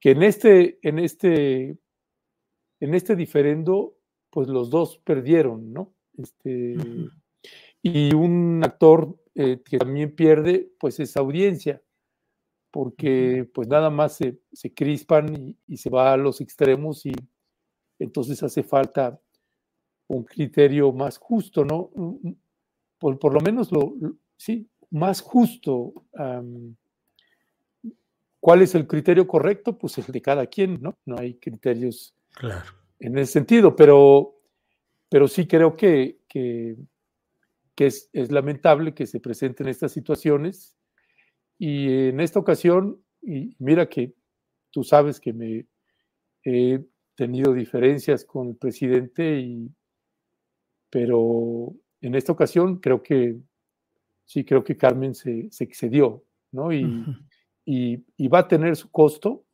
que 0.00 0.10
en 0.12 0.22
este, 0.22 0.78
en 0.82 0.98
este, 0.98 1.78
en 2.80 2.94
este 2.94 3.16
diferendo, 3.16 3.94
pues 4.30 4.48
los 4.48 4.70
dos 4.70 4.98
perdieron, 4.98 5.72
¿no? 5.72 5.94
Este, 6.16 6.76
Y 7.82 8.14
un 8.14 8.60
actor 8.64 9.16
eh, 9.34 9.62
que 9.64 9.78
también 9.78 10.14
pierde, 10.14 10.70
pues 10.78 11.00
es 11.00 11.16
audiencia, 11.16 11.82
porque 12.70 13.48
pues 13.52 13.68
nada 13.68 13.90
más 13.90 14.16
se, 14.16 14.74
crispan 14.74 15.56
y, 15.66 15.76
se 15.76 15.90
va 15.90 16.12
a 16.12 16.16
los 16.16 16.40
extremos 16.40 17.04
y 17.06 17.12
entonces 17.98 18.42
hace 18.42 18.62
falta 18.62 19.20
un 20.08 20.24
criterio 20.24 20.92
más 20.92 21.18
justo, 21.18 21.64
¿no? 21.64 21.90
por, 22.98 23.32
lo 23.32 23.40
menos 23.40 23.72
lo, 23.72 23.94
sí, 24.36 24.68
más 24.90 25.20
justo. 25.20 25.92
¿Cuál 28.40 28.62
es 28.62 28.74
el 28.74 28.86
criterio 28.86 29.26
correcto? 29.26 29.76
Pues 29.76 29.98
el 29.98 30.06
de 30.06 30.22
cada 30.22 30.46
quien, 30.46 30.80
¿no? 30.80 30.98
No 31.04 31.16
hay 31.18 31.34
criterios 31.34 32.14
claro. 32.32 32.70
en 32.98 33.18
ese 33.18 33.32
sentido, 33.32 33.76
pero, 33.76 34.34
pero 35.10 35.28
sí 35.28 35.46
creo 35.46 35.76
que, 35.76 36.20
que, 36.26 36.76
es, 37.76 38.10
lamentable 38.12 38.94
que 38.94 39.06
se 39.06 39.20
presenten 39.20 39.68
estas 39.68 39.92
situaciones. 39.92 40.76
Y 41.62 42.08
en 42.08 42.20
esta 42.20 42.38
ocasión, 42.38 43.02
y 43.20 43.54
mira 43.58 43.86
que 43.86 44.14
tú 44.70 44.82
sabes 44.82 45.20
que 45.20 45.34
me 45.34 45.66
he 46.42 46.82
tenido 47.14 47.52
diferencias 47.52 48.24
con 48.24 48.48
el 48.48 48.56
presidente, 48.56 49.40
y, 49.40 49.70
pero 50.88 51.74
en 52.00 52.14
esta 52.14 52.32
ocasión 52.32 52.78
creo 52.78 53.02
que 53.02 53.36
sí, 54.24 54.42
creo 54.42 54.64
que 54.64 54.78
Carmen 54.78 55.14
se, 55.14 55.50
excedió, 55.60 56.24
¿no? 56.50 56.72
Y, 56.72 57.04
y, 57.66 58.28
va 58.28 58.38
a 58.38 58.48
tener 58.48 58.74
su 58.74 58.90
costo, 58.90 59.44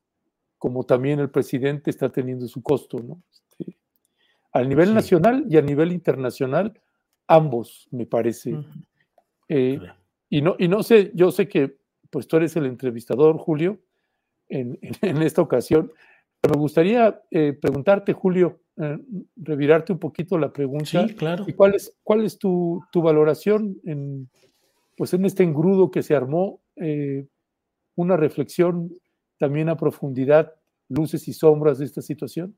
como 0.58 0.84
también 0.84 1.18
el 1.18 1.30
presidente 1.30 1.90
está 1.90 2.08
teniendo 2.08 2.46
su 2.46 2.62
costo, 2.62 3.00
¿no? 3.00 3.20
Este, 3.32 3.76
a 4.52 4.62
nivel 4.62 4.94
nacional 4.94 5.44
y 5.50 5.56
a 5.56 5.62
nivel 5.62 5.90
internacional, 5.90 6.80
ambos, 7.26 7.88
me 7.90 8.06
parece. 8.06 8.56
Eh, 9.48 9.80
y, 10.30 10.40
no, 10.40 10.54
y 10.56 10.68
no 10.68 10.84
sé, 10.84 11.10
yo 11.12 11.32
sé 11.32 11.48
que 11.48 11.84
pues 12.16 12.26
tú 12.28 12.38
eres 12.38 12.56
el 12.56 12.64
entrevistador, 12.64 13.36
Julio, 13.36 13.78
en, 14.48 14.78
en, 15.02 15.20
esta 15.20 15.42
ocasión, 15.42 15.92
pero 16.40 16.54
me 16.54 16.60
gustaría 16.60 17.20
eh, 17.30 17.52
preguntarte, 17.52 18.14
Julio, 18.14 18.58
eh, 18.78 18.96
revirarte 19.36 19.92
un 19.92 19.98
poquito 19.98 20.38
la 20.38 20.50
pregunta. 20.50 21.06
Sí, 21.06 21.14
claro. 21.14 21.44
¿Y 21.46 21.52
cuál 21.52 21.74
es, 21.74 21.94
cuál 22.02 22.24
es 22.24 22.38
tu, 22.38 22.82
valoración 22.94 23.78
en, 23.84 24.30
pues 24.96 25.12
en 25.12 25.26
este 25.26 25.42
engrudo 25.42 25.90
que 25.90 26.02
se 26.02 26.16
armó? 26.16 26.62
Eh, 26.76 27.26
una 27.96 28.16
reflexión 28.16 28.98
también 29.36 29.68
a 29.68 29.76
profundidad, 29.76 30.54
luces 30.88 31.28
y 31.28 31.34
sombras 31.34 31.80
de 31.80 31.84
esta 31.84 32.00
situación. 32.00 32.56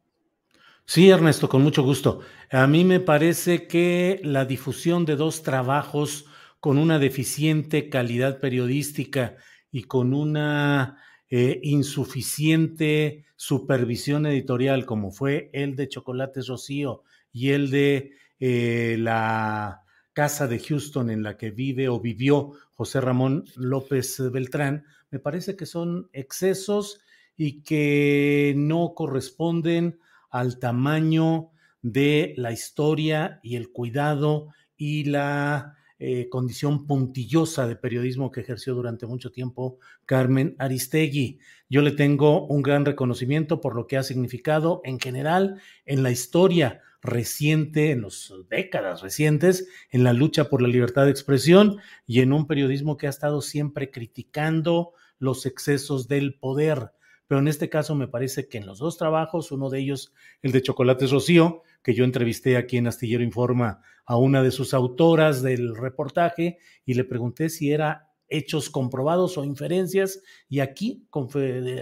Sí, 0.85 1.11
Ernesto, 1.11 1.49
con 1.49 1.65
mucho 1.65 1.83
gusto. 1.83 2.21
A 2.53 2.69
mí 2.69 2.85
me 2.85 3.01
parece 3.01 3.67
que 3.67 4.21
la 4.23 4.45
difusión 4.45 5.05
de 5.05 5.17
dos 5.17 5.43
trabajos 5.43 6.27
con 6.61 6.79
una 6.79 6.99
deficiente 6.99 7.89
calidad 7.89 8.41
periodística 8.41 9.37
y 9.71 9.85
con 9.85 10.15
una 10.15 10.99
eh, 11.31 11.61
insuficiente 11.63 13.25
supervisión 13.37 14.27
editorial, 14.27 14.87
como 14.87 15.11
fue 15.11 15.51
el 15.53 15.77
de 15.77 15.89
Chocolates 15.89 16.49
Rocío 16.49 17.03
y 17.33 17.51
el 17.51 17.71
de 17.71 18.13
eh, 18.41 18.97
la 18.99 19.83
casa 20.13 20.49
de 20.49 20.59
Houston 20.59 21.11
en 21.11 21.23
la 21.23 21.37
que 21.37 21.51
vive 21.51 21.89
o 21.89 22.01
vivió 22.01 22.53
José 22.75 23.01
Ramón 23.01 23.45
López 23.57 24.21
Beltrán, 24.33 24.85
me 25.11 25.21
parece 25.21 25.57
que 25.57 25.67
son 25.67 26.09
excesos 26.13 27.01
y 27.37 27.63
que 27.63 28.55
no 28.57 28.95
corresponden 28.95 30.01
al 30.31 30.59
tamaño 30.59 31.51
de 31.83 32.35
la 32.37 32.53
historia 32.53 33.39
y 33.43 33.57
el 33.57 33.71
cuidado 33.71 34.49
y 34.77 35.05
la 35.05 35.78
eh, 36.01 36.29
condición 36.29 36.87
puntillosa 36.87 37.67
de 37.67 37.75
periodismo 37.75 38.31
que 38.31 38.41
ejerció 38.41 38.75
durante 38.75 39.07
mucho 39.07 39.33
tiempo 39.33 39.79
Carmen 40.07 40.55
Aristegui. 40.59 41.41
Yo 41.69 41.83
le 41.83 41.91
tengo 41.91 42.47
un 42.47 42.63
gran 42.63 42.85
reconocimiento 42.85 43.61
por 43.61 43.75
lo 43.75 43.87
que 43.87 43.97
ha 43.97 44.05
significado 44.05 44.81
en 44.85 45.01
general 45.01 45.61
en 45.87 46.05
la 46.05 46.13
historia 46.13 46.83
reciente, 47.03 47.91
en 47.91 48.03
las 48.03 48.33
décadas 48.49 49.03
recientes, 49.03 49.69
en 49.91 50.05
la 50.05 50.13
lucha 50.13 50.49
por 50.49 50.63
la 50.63 50.69
libertad 50.69 51.05
de 51.05 51.11
expresión 51.11 51.79
y 52.07 52.21
en 52.21 52.33
un 52.33 52.47
periodismo 52.47 52.97
que 52.97 53.07
ha 53.07 53.11
estado 53.11 53.41
siempre 53.41 53.91
criticando 53.91 54.93
los 55.19 55.47
excesos 55.47 56.07
del 56.09 56.35
poder. 56.35 56.93
Pero 57.27 57.41
en 57.41 57.49
este 57.49 57.69
caso 57.69 57.95
me 57.95 58.09
parece 58.09 58.49
que 58.49 58.59
en 58.59 58.67
los 58.67 58.79
dos 58.79 58.97
trabajos, 58.97 59.53
uno 59.53 59.69
de 59.69 59.81
ellos, 59.81 60.13
el 60.43 60.53
de 60.53 60.63
Chocolates 60.63 61.11
Rocío, 61.11 61.63
que 61.89 61.95
yo 61.95 62.05
entrevisté 62.05 62.59
aquí 62.59 62.77
en 62.77 62.87
Astillero 62.87 63.25
Informa 63.25 63.81
a 64.05 64.19
una 64.19 64.43
de 64.43 64.51
sus 64.51 64.75
autoras 64.75 65.41
del 65.41 65.75
reportaje 65.75 66.59
y 66.85 66.93
le 66.93 67.03
pregunté 67.05 67.49
si 67.49 67.73
era 67.73 68.11
hechos 68.29 68.69
comprobados 68.69 69.39
o 69.39 69.45
inferencias, 69.47 70.21
y 70.51 70.61
aquí 70.61 71.09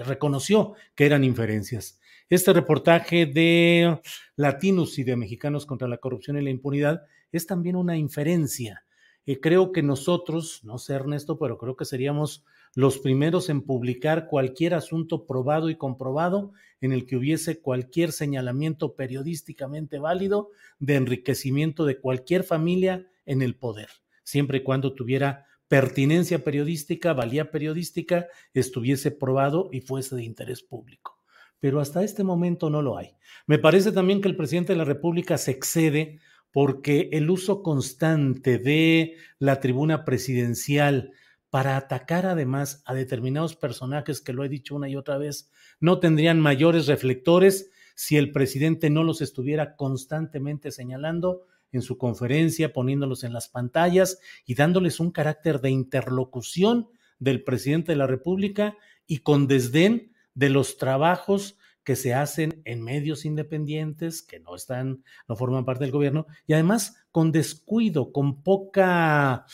reconoció 0.05 0.75
que 0.95 1.07
eran 1.07 1.25
inferencias. 1.25 1.99
Este 2.31 2.53
reportaje 2.53 3.27
de 3.27 4.01
Latinos 4.37 4.97
y 5.01 5.03
de 5.03 5.17
Mexicanos 5.17 5.67
contra 5.67 5.89
la 5.89 5.99
Corrupción 5.99 6.39
y 6.39 6.43
la 6.43 6.51
Impunidad 6.51 7.03
es 7.33 7.49
también 7.49 7.75
una 7.75 7.97
inferencia. 7.97 8.85
y 9.25 9.41
creo 9.41 9.73
que 9.73 9.83
nosotros, 9.83 10.61
no 10.63 10.79
sé 10.79 10.95
Ernesto, 10.95 11.37
pero 11.37 11.59
creo 11.59 11.75
que 11.75 11.85
seríamos 11.85 12.45
los 12.77 12.99
primeros 12.99 13.49
en 13.49 13.63
publicar 13.63 14.27
cualquier 14.27 14.75
asunto 14.75 15.25
probado 15.25 15.71
y 15.71 15.77
comprobado 15.77 16.53
en 16.83 16.93
el 16.93 17.07
que 17.07 17.17
hubiese 17.17 17.59
cualquier 17.63 18.13
señalamiento 18.13 18.95
periodísticamente 18.95 19.99
válido 19.99 20.51
de 20.79 20.97
enriquecimiento 20.97 21.87
de 21.87 21.99
cualquier 21.99 22.45
familia 22.45 23.07
en 23.25 23.41
el 23.41 23.57
poder, 23.57 23.89
siempre 24.25 24.59
y 24.59 24.63
cuando 24.63 24.95
tuviera 24.95 25.47
pertinencia 25.69 26.45
periodística, 26.45 27.15
valía 27.15 27.51
periodística, 27.51 28.27
estuviese 28.53 29.11
probado 29.11 29.71
y 29.73 29.81
fuese 29.81 30.15
de 30.15 30.25
interés 30.25 30.63
público. 30.63 31.19
Pero 31.59 31.81
hasta 31.81 32.05
este 32.05 32.25
momento 32.25 32.69
no 32.69 32.83
lo 32.83 32.99
hay. 32.99 33.17
Me 33.47 33.59
parece 33.59 33.91
también 33.91 34.21
que 34.21 34.29
el 34.29 34.37
presidente 34.37 34.75
de 34.75 34.79
la 34.79 34.85
República 34.85 35.39
se 35.39 35.51
excede 35.51 36.21
porque 36.53 37.09
el 37.13 37.31
uso 37.31 37.63
constante 37.63 38.59
de 38.59 39.17
la 39.39 39.61
tribuna 39.61 40.05
presidencial 40.05 41.13
para 41.57 41.79
atacar 41.79 42.27
además 42.27 42.83
a 42.85 42.93
determinados 42.93 43.57
personajes 43.57 44.21
que 44.21 44.35
lo 44.35 44.45
he 44.45 44.49
dicho 44.51 44.75
una 44.75 44.91
y 44.91 44.97
otra 44.97 45.17
vez, 45.17 45.51
no 45.81 46.01
tendrían 46.01 46.39
mayores 46.39 46.87
reflectores 46.87 47.71
si 47.95 48.19
el 48.19 48.31
presidente 48.31 48.91
no 48.91 49.03
los 49.03 49.23
estuviera 49.23 49.75
constantemente 49.75 50.71
señalando 50.71 51.47
en 51.73 51.81
su 51.81 51.97
conferencia, 51.97 52.75
poniéndolos 52.75 53.25
en 53.25 53.33
las 53.33 53.49
pantallas 53.49 54.19
y 54.45 54.55
dándoles 54.55 55.01
un 55.01 55.13
carácter 55.13 55.63
de 55.63 55.71
interlocución 55.71 56.91
del 57.19 57.43
presidente 57.43 57.93
de 57.93 57.97
la 57.97 58.07
República 58.07 58.77
y 59.07 59.21
con 59.21 59.47
desdén 59.47 60.13
de 60.35 60.51
los 60.51 60.77
trabajos 60.77 61.57
que 61.85 61.97
se 61.97 62.13
hacen 62.13 62.61
en 62.67 62.83
medios 62.83 63.25
independientes 63.25 64.21
que 64.21 64.41
no 64.41 64.57
están, 64.57 65.05
no 65.27 65.37
forman 65.37 65.65
parte 65.65 65.85
del 65.85 65.93
gobierno 65.93 66.27
y 66.47 66.53
además 66.53 67.03
con 67.13 67.33
descuido, 67.33 68.13
con 68.13 68.43
poca 68.43 69.47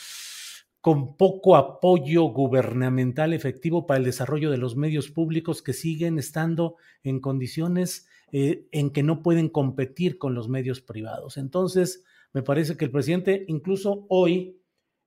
con 0.83 1.15
poco 1.15 1.55
apoyo 1.55 2.23
gubernamental 2.23 3.31
efectivo 3.31 3.87
para 3.87 3.99
el 3.99 4.03
desarrollo 4.03 4.51
de 4.51 4.57
los 4.57 4.75
medios 4.75 5.09
públicos 5.09 5.61
que 5.61 5.71
siguen 5.71 6.19
estando 6.19 6.75
en 7.03 7.21
condiciones 7.21 8.09
eh, 8.33 8.67
en 8.73 8.89
que 8.89 9.01
no 9.01 9.23
pueden 9.23 9.47
competir 9.47 10.17
con 10.17 10.35
los 10.35 10.49
medios 10.49 10.81
privados. 10.81 11.37
Entonces, 11.37 12.03
me 12.33 12.43
parece 12.43 12.75
que 12.75 12.83
el 12.83 12.91
presidente, 12.91 13.45
incluso 13.47 14.05
hoy, 14.09 14.59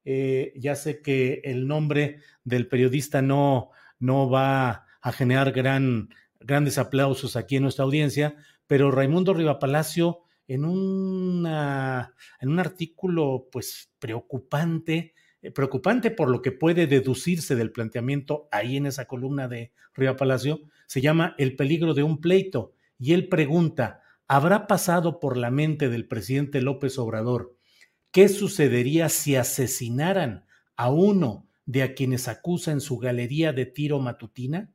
eh, 0.06 0.54
ya 0.56 0.76
sé 0.76 1.02
que 1.02 1.42
el 1.44 1.68
nombre 1.68 2.20
del 2.42 2.68
periodista 2.68 3.20
no, 3.20 3.68
no 3.98 4.30
va 4.30 4.86
a 5.02 5.12
generar 5.12 5.52
gran, 5.52 6.08
grandes 6.40 6.78
aplausos 6.78 7.36
aquí 7.36 7.56
en 7.56 7.64
nuestra 7.64 7.84
audiencia, 7.84 8.34
pero 8.66 8.90
Raimundo 8.90 9.34
Rivapalacio, 9.34 10.20
en, 10.48 10.64
en 10.64 12.48
un 12.48 12.58
artículo 12.58 13.46
pues 13.52 13.92
preocupante, 13.98 15.12
preocupante 15.55 16.11
por 16.11 16.29
lo 16.29 16.42
que 16.42 16.53
puede 16.53 16.87
deducirse 16.87 17.55
del 17.55 17.72
planteamiento 17.72 18.49
ahí 18.51 18.77
en 18.77 18.87
esa 18.87 19.07
columna 19.07 19.49
de 19.49 19.72
Rivapalacio, 19.94 20.61
se 20.87 21.01
llama 21.01 21.35
El 21.38 21.57
peligro 21.57 21.94
de 21.94 22.03
un 22.03 22.20
pleito 22.20 22.75
y 22.99 23.12
él 23.12 23.29
pregunta, 23.29 24.03
¿habrá 24.29 24.66
pasado 24.66 25.20
por 25.20 25.37
la 25.37 25.51
mente 25.51 25.88
del 25.88 26.07
presidente 26.09 26.61
López 26.61 26.99
Obrador 26.99 27.57
qué 28.11 28.29
sucedería 28.29 29.09
si 29.09 29.37
asesinaran 29.37 30.46
a 30.77 30.90
uno 30.90 31.46
de 31.66 31.83
a 31.83 31.94
quienes 31.94 32.29
acusa 32.29 32.72
en 32.72 32.81
su 32.81 32.99
galería 32.99 33.53
de 33.53 33.66
tiro 33.66 33.99
matutina? 33.99 34.72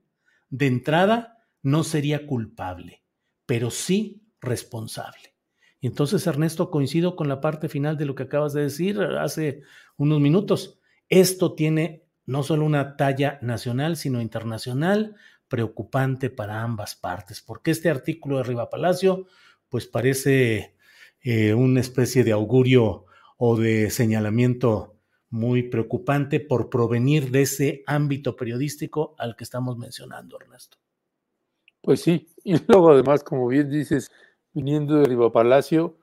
De 0.50 0.68
entrada, 0.68 1.40
no 1.64 1.84
sería 1.84 2.28
culpable, 2.28 3.04
pero 3.46 3.72
sí 3.72 4.24
responsable. 4.42 5.36
Y 5.80 5.88
entonces, 5.88 6.28
Ernesto, 6.28 6.70
coincido 6.70 7.16
con 7.16 7.28
la 7.28 7.42
parte 7.42 7.68
final 7.68 7.98
de 7.98 8.06
lo 8.06 8.14
que 8.14 8.24
acabas 8.24 8.54
de 8.54 8.62
decir 8.62 9.02
hace 9.02 9.62
unos 10.02 10.20
minutos. 10.20 10.80
Esto 11.10 11.54
tiene 11.54 12.08
no 12.26 12.42
solo 12.42 12.66
una 12.66 12.98
talla 12.98 13.38
nacional, 13.44 13.98
sino 13.98 14.20
internacional, 14.20 15.16
preocupante 15.48 16.32
para 16.32 16.64
ambas 16.64 16.96
partes, 16.96 17.42
porque 17.42 17.70
este 17.70 17.90
artículo 17.90 18.38
de 18.38 18.44
Riva 18.44 18.70
Palacio, 18.70 19.28
pues 19.70 19.86
parece 19.86 20.76
eh, 21.22 21.54
una 21.54 21.82
especie 21.82 22.24
de 22.24 22.32
augurio 22.32 23.06
o 23.38 23.56
de 23.56 23.92
señalamiento 23.92 24.96
muy 25.30 25.64
preocupante 25.64 26.40
por 26.40 26.70
provenir 26.70 27.30
de 27.30 27.44
ese 27.44 27.84
ámbito 27.86 28.36
periodístico 28.36 29.14
al 29.20 29.36
que 29.36 29.44
estamos 29.44 29.78
mencionando, 29.78 30.38
Ernesto. 30.42 30.78
Pues 31.82 32.02
sí, 32.02 32.28
y 32.44 32.56
luego 32.68 32.92
además, 32.92 33.24
como 33.24 33.48
bien 33.48 33.70
dices, 33.70 34.12
viniendo 34.52 34.96
de 34.96 35.06
Riva 35.06 35.32
Palacio, 35.32 36.00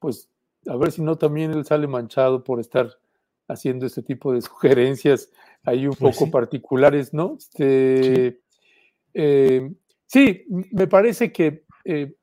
pues 0.00 0.28
a 0.66 0.76
ver 0.76 0.90
si 0.90 1.02
no 1.02 1.16
también 1.16 1.52
él 1.52 1.64
sale 1.64 1.86
manchado 1.86 2.42
por 2.42 2.58
estar 2.58 2.98
haciendo 3.48 3.86
este 3.86 4.02
tipo 4.02 4.32
de 4.32 4.40
sugerencias 4.42 5.30
ahí 5.64 5.86
un 5.86 5.94
pues 5.94 6.16
poco 6.16 6.30
particulares, 6.30 7.12
¿no? 7.12 7.36
Este, 7.38 8.40
eh, 9.14 9.72
sí, 10.06 10.44
me 10.48 10.86
parece 10.86 11.32
que 11.32 11.64
eh, 11.84 12.14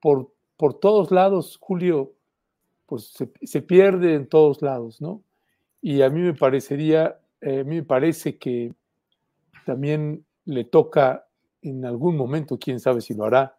por, 0.00 0.32
por, 0.56 0.80
todos 0.80 1.10
lados, 1.10 1.58
Julio, 1.60 2.14
pues 2.86 3.14
se, 3.42 3.62
pierde 3.62 4.14
en 4.14 4.26
todos 4.26 4.62
lados, 4.62 5.00
¿no? 5.00 5.22
Y 5.80 6.02
a 6.02 6.10
mí 6.10 6.20
me 6.20 6.34
parecería, 6.34 7.18
eh, 7.40 7.60
a 7.60 7.64
mí 7.64 7.76
me 7.76 7.82
parece 7.82 8.38
que 8.38 8.74
también 9.64 10.24
le 10.44 10.64
toca 10.64 11.26
en 11.62 11.84
algún 11.84 12.16
momento, 12.16 12.58
quién 12.58 12.80
sabe 12.80 13.00
si 13.00 13.14
lo 13.14 13.24
hará, 13.24 13.56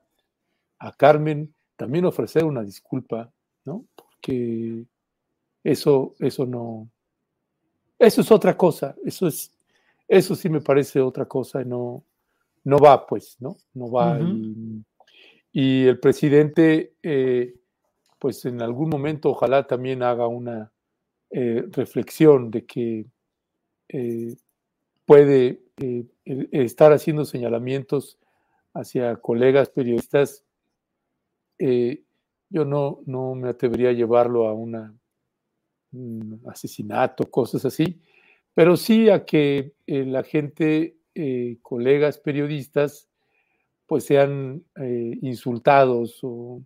a 0.77 0.91
Carmen 0.95 1.53
también 1.75 2.05
ofrecer 2.05 2.43
una 2.43 2.63
disculpa, 2.63 3.31
¿no? 3.65 3.85
Porque 3.95 4.85
eso, 5.63 6.15
eso 6.19 6.45
no, 6.45 6.89
eso 7.97 8.21
es 8.21 8.31
otra 8.31 8.57
cosa, 8.57 8.95
eso 9.05 9.27
es, 9.27 9.51
eso 10.07 10.35
sí 10.35 10.49
me 10.49 10.61
parece 10.61 11.01
otra 11.01 11.25
cosa, 11.25 11.63
no, 11.63 12.03
no 12.63 12.79
va, 12.79 13.05
pues, 13.05 13.37
¿no? 13.39 13.57
No 13.73 13.89
va. 13.89 14.19
y, 15.51 15.85
el 15.85 15.99
presidente, 15.99 16.95
eh, 17.01 17.55
pues 18.19 18.45
en 18.45 18.61
algún 18.61 18.89
momento 18.89 19.29
ojalá 19.29 19.65
también 19.65 20.03
haga 20.03 20.27
una 20.27 20.71
eh, 21.29 21.65
reflexión 21.71 22.51
de 22.51 22.65
que 22.65 23.05
eh, 23.89 24.35
puede 25.05 25.61
estar 26.51 26.91
haciendo 26.91 27.25
señalamientos 27.25 28.17
hacia 28.73 29.15
colegas 29.17 29.69
periodistas. 29.69 30.43
yo 31.57 32.65
no, 32.65 33.01
no 33.05 33.35
me 33.35 33.49
atrevería 33.49 33.89
a 33.89 33.93
llevarlo 33.93 34.47
a 34.47 34.53
una, 34.53 34.81
un 34.81 35.04
asesinato, 36.47 37.29
cosas 37.29 37.65
así, 37.65 37.99
pero 38.53 38.75
sí 38.77 39.09
a 39.09 39.25
que 39.25 39.73
la 39.87 40.23
gente 40.23 40.97
eh, 41.17 41.59
colegas 41.61 42.17
periodistas 42.17 43.07
pues 43.85 44.03
sean 44.03 44.63
eh, 44.75 45.17
insultados 45.21 46.19
o 46.23 46.61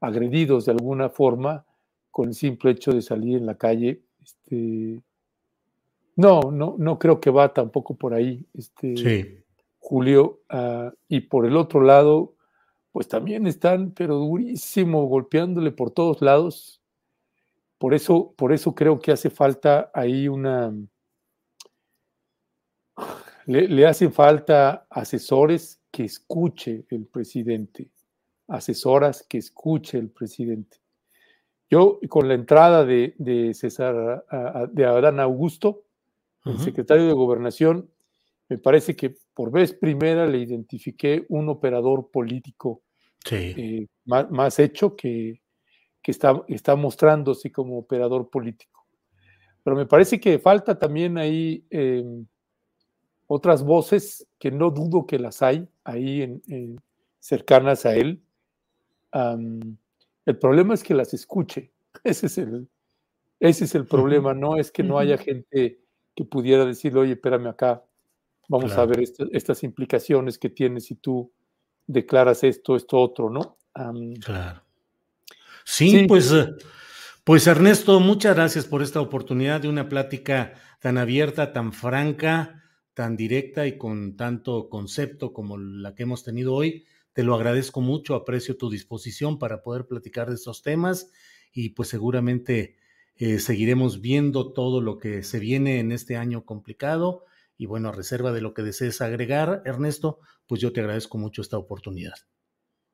agredidos 0.00 0.66
de 0.66 0.72
alguna 0.72 1.08
forma 1.08 1.64
con 2.10 2.28
el 2.28 2.34
simple 2.34 2.72
hecho 2.72 2.92
de 2.92 3.02
salir 3.02 3.36
en 3.36 3.46
la 3.46 3.56
calle. 3.56 4.02
Este, 4.22 5.00
no, 6.16 6.50
no, 6.50 6.74
no 6.78 6.98
creo 6.98 7.20
que 7.20 7.30
va 7.30 7.52
tampoco 7.52 7.94
por 7.94 8.14
ahí, 8.14 8.44
este, 8.54 9.44
Julio. 9.78 10.40
Ah, 10.48 10.92
y 11.08 11.20
por 11.20 11.46
el 11.46 11.56
otro 11.56 11.82
lado, 11.82 12.34
pues 12.90 13.06
también 13.06 13.46
están, 13.46 13.92
pero 13.92 14.16
durísimo, 14.16 15.06
golpeándole 15.06 15.70
por 15.70 15.90
todos 15.90 16.22
lados. 16.22 16.80
Por 17.78 17.94
eso, 17.94 18.34
por 18.36 18.52
eso 18.52 18.74
creo 18.74 18.98
que 18.98 19.12
hace 19.12 19.30
falta 19.30 19.90
ahí 19.94 20.28
una, 20.28 20.72
le, 23.46 23.86
hacen 23.86 24.12
falta 24.12 24.86
asesores 24.90 25.80
que 25.90 26.04
escuche 26.04 26.84
el 26.90 27.06
presidente, 27.06 27.90
asesoras 28.48 29.24
que 29.28 29.38
escuche 29.38 29.98
el 29.98 30.10
presidente. 30.10 30.78
Yo, 31.70 31.98
con 32.08 32.28
la 32.28 32.34
entrada 32.34 32.84
de, 32.84 33.52
César, 33.54 34.24
de 34.72 34.84
Adán 34.84 35.20
Augusto, 35.20 35.84
el 36.44 36.58
secretario 36.58 37.06
de 37.06 37.12
Gobernación, 37.12 37.90
me 38.48 38.58
parece 38.58 38.94
que 38.94 39.16
por 39.34 39.50
vez 39.50 39.72
primera 39.72 40.26
le 40.26 40.38
identifiqué 40.38 41.26
un 41.28 41.48
operador 41.48 42.10
político 42.10 42.82
eh, 43.32 43.88
más, 44.04 44.58
hecho 44.60 44.94
que, 44.94 45.40
está, 46.10 46.42
está 46.48 46.76
mostrándose 46.76 47.50
como 47.50 47.78
operador 47.78 48.28
político. 48.30 48.86
Pero 49.62 49.76
me 49.76 49.86
parece 49.86 50.20
que 50.20 50.38
falta 50.38 50.78
también 50.78 51.18
ahí 51.18 51.64
em, 51.70 52.26
otras 53.26 53.64
voces 53.64 54.26
que 54.38 54.50
no 54.50 54.70
dudo 54.70 55.06
que 55.06 55.18
las 55.18 55.42
hay 55.42 55.68
ahí 55.84 56.22
en, 56.22 56.80
cercanas 57.18 57.84
a 57.86 57.96
él. 57.96 58.22
el 59.12 60.38
problema 60.38 60.74
es 60.74 60.82
que 60.82 60.94
las 60.94 61.14
escuche. 61.14 61.72
Ese 62.04 62.26
es 62.26 62.38
el, 62.38 62.68
ese 63.40 63.64
es 63.64 63.74
el 63.74 63.86
problema, 63.86 64.34
no 64.34 64.56
es 64.56 64.70
que 64.70 64.82
no 64.82 64.98
haya 64.98 65.18
gente 65.18 65.80
que 66.14 66.24
pudiera 66.24 66.64
decirle, 66.64 67.00
oye, 67.00 67.12
espérame 67.12 67.48
acá, 67.48 67.84
vamos 68.48 68.72
a 68.72 68.84
ver 68.86 69.02
estas 69.32 69.62
implicaciones 69.62 70.38
que 70.38 70.48
tiene 70.48 70.80
si 70.80 70.94
tú 70.94 71.30
declaras 71.86 72.44
esto, 72.44 72.76
esto, 72.76 72.98
otro, 72.98 73.30
¿no? 73.30 73.56
claro. 74.20 74.65
Sí, 75.68 76.06
pues, 76.06 76.30
eh, 76.32 76.54
pues 77.24 77.46
Ernesto, 77.48 77.98
muchas 77.98 78.36
gracias 78.36 78.64
por 78.66 78.82
esta 78.82 79.00
oportunidad 79.00 79.60
de 79.60 79.68
una 79.68 79.88
plática 79.88 80.54
tan 80.80 80.96
abierta, 80.96 81.52
tan 81.52 81.72
franca, 81.72 82.62
tan 82.94 83.16
directa 83.16 83.66
y 83.66 83.76
con 83.76 84.16
tanto 84.16 84.68
concepto 84.68 85.32
como 85.32 85.58
la 85.58 85.94
que 85.94 86.04
hemos 86.04 86.22
tenido 86.22 86.54
hoy. 86.54 86.86
Te 87.12 87.24
lo 87.24 87.34
agradezco 87.34 87.80
mucho, 87.80 88.14
aprecio 88.14 88.56
tu 88.56 88.70
disposición 88.70 89.40
para 89.40 89.62
poder 89.62 89.86
platicar 89.86 90.28
de 90.28 90.36
estos 90.36 90.62
temas 90.62 91.10
y 91.52 91.70
pues 91.70 91.88
seguramente 91.88 92.76
eh, 93.16 93.40
seguiremos 93.40 94.00
viendo 94.00 94.52
todo 94.52 94.80
lo 94.80 94.98
que 94.98 95.24
se 95.24 95.40
viene 95.40 95.80
en 95.80 95.90
este 95.90 96.16
año 96.16 96.44
complicado. 96.44 97.24
Y 97.58 97.66
bueno, 97.66 97.88
a 97.88 97.92
reserva 97.92 98.32
de 98.32 98.40
lo 98.40 98.54
que 98.54 98.62
desees 98.62 99.00
agregar, 99.00 99.62
Ernesto, 99.64 100.20
pues 100.46 100.60
yo 100.60 100.72
te 100.72 100.80
agradezco 100.80 101.18
mucho 101.18 101.42
esta 101.42 101.58
oportunidad. 101.58 102.14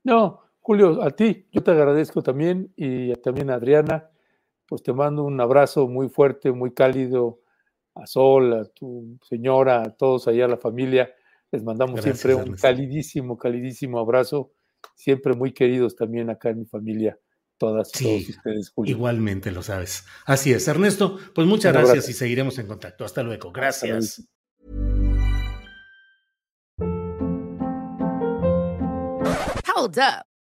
No, 0.04 0.40
Julio, 0.62 1.02
a 1.02 1.10
ti, 1.10 1.48
yo 1.50 1.62
te 1.62 1.72
agradezco 1.72 2.22
también 2.22 2.72
y 2.76 3.12
también 3.16 3.50
a 3.50 3.54
Adriana, 3.54 4.08
pues 4.66 4.82
te 4.82 4.92
mando 4.92 5.24
un 5.24 5.40
abrazo 5.40 5.88
muy 5.88 6.08
fuerte, 6.08 6.52
muy 6.52 6.72
cálido 6.72 7.40
a 7.94 8.06
Sol, 8.06 8.52
a 8.54 8.64
tu 8.64 9.18
señora, 9.28 9.82
a 9.82 9.90
todos 9.90 10.28
allá, 10.28 10.44
a 10.44 10.48
la 10.48 10.56
familia. 10.56 11.12
Les 11.50 11.64
mandamos 11.64 12.00
siempre 12.00 12.36
un 12.36 12.54
calidísimo, 12.54 13.36
calidísimo 13.36 13.98
abrazo, 13.98 14.52
siempre 14.94 15.34
muy 15.34 15.52
queridos 15.52 15.96
también 15.96 16.30
acá 16.30 16.50
en 16.50 16.60
mi 16.60 16.64
familia 16.64 17.18
todas 17.58 17.92
todos 17.92 18.28
ustedes, 18.28 18.72
Igualmente 18.86 19.52
lo 19.52 19.62
sabes. 19.62 20.04
Así 20.26 20.52
es, 20.52 20.66
Ernesto. 20.66 21.16
Pues 21.32 21.46
muchas 21.46 21.72
gracias, 21.72 22.08
y 22.08 22.12
seguiremos 22.12 22.58
en 22.58 22.66
contacto. 22.66 23.04
Hasta 23.04 23.22
luego. 23.22 23.52
Gracias. 23.52 24.26
Hold 29.76 29.98
up. 29.98 30.31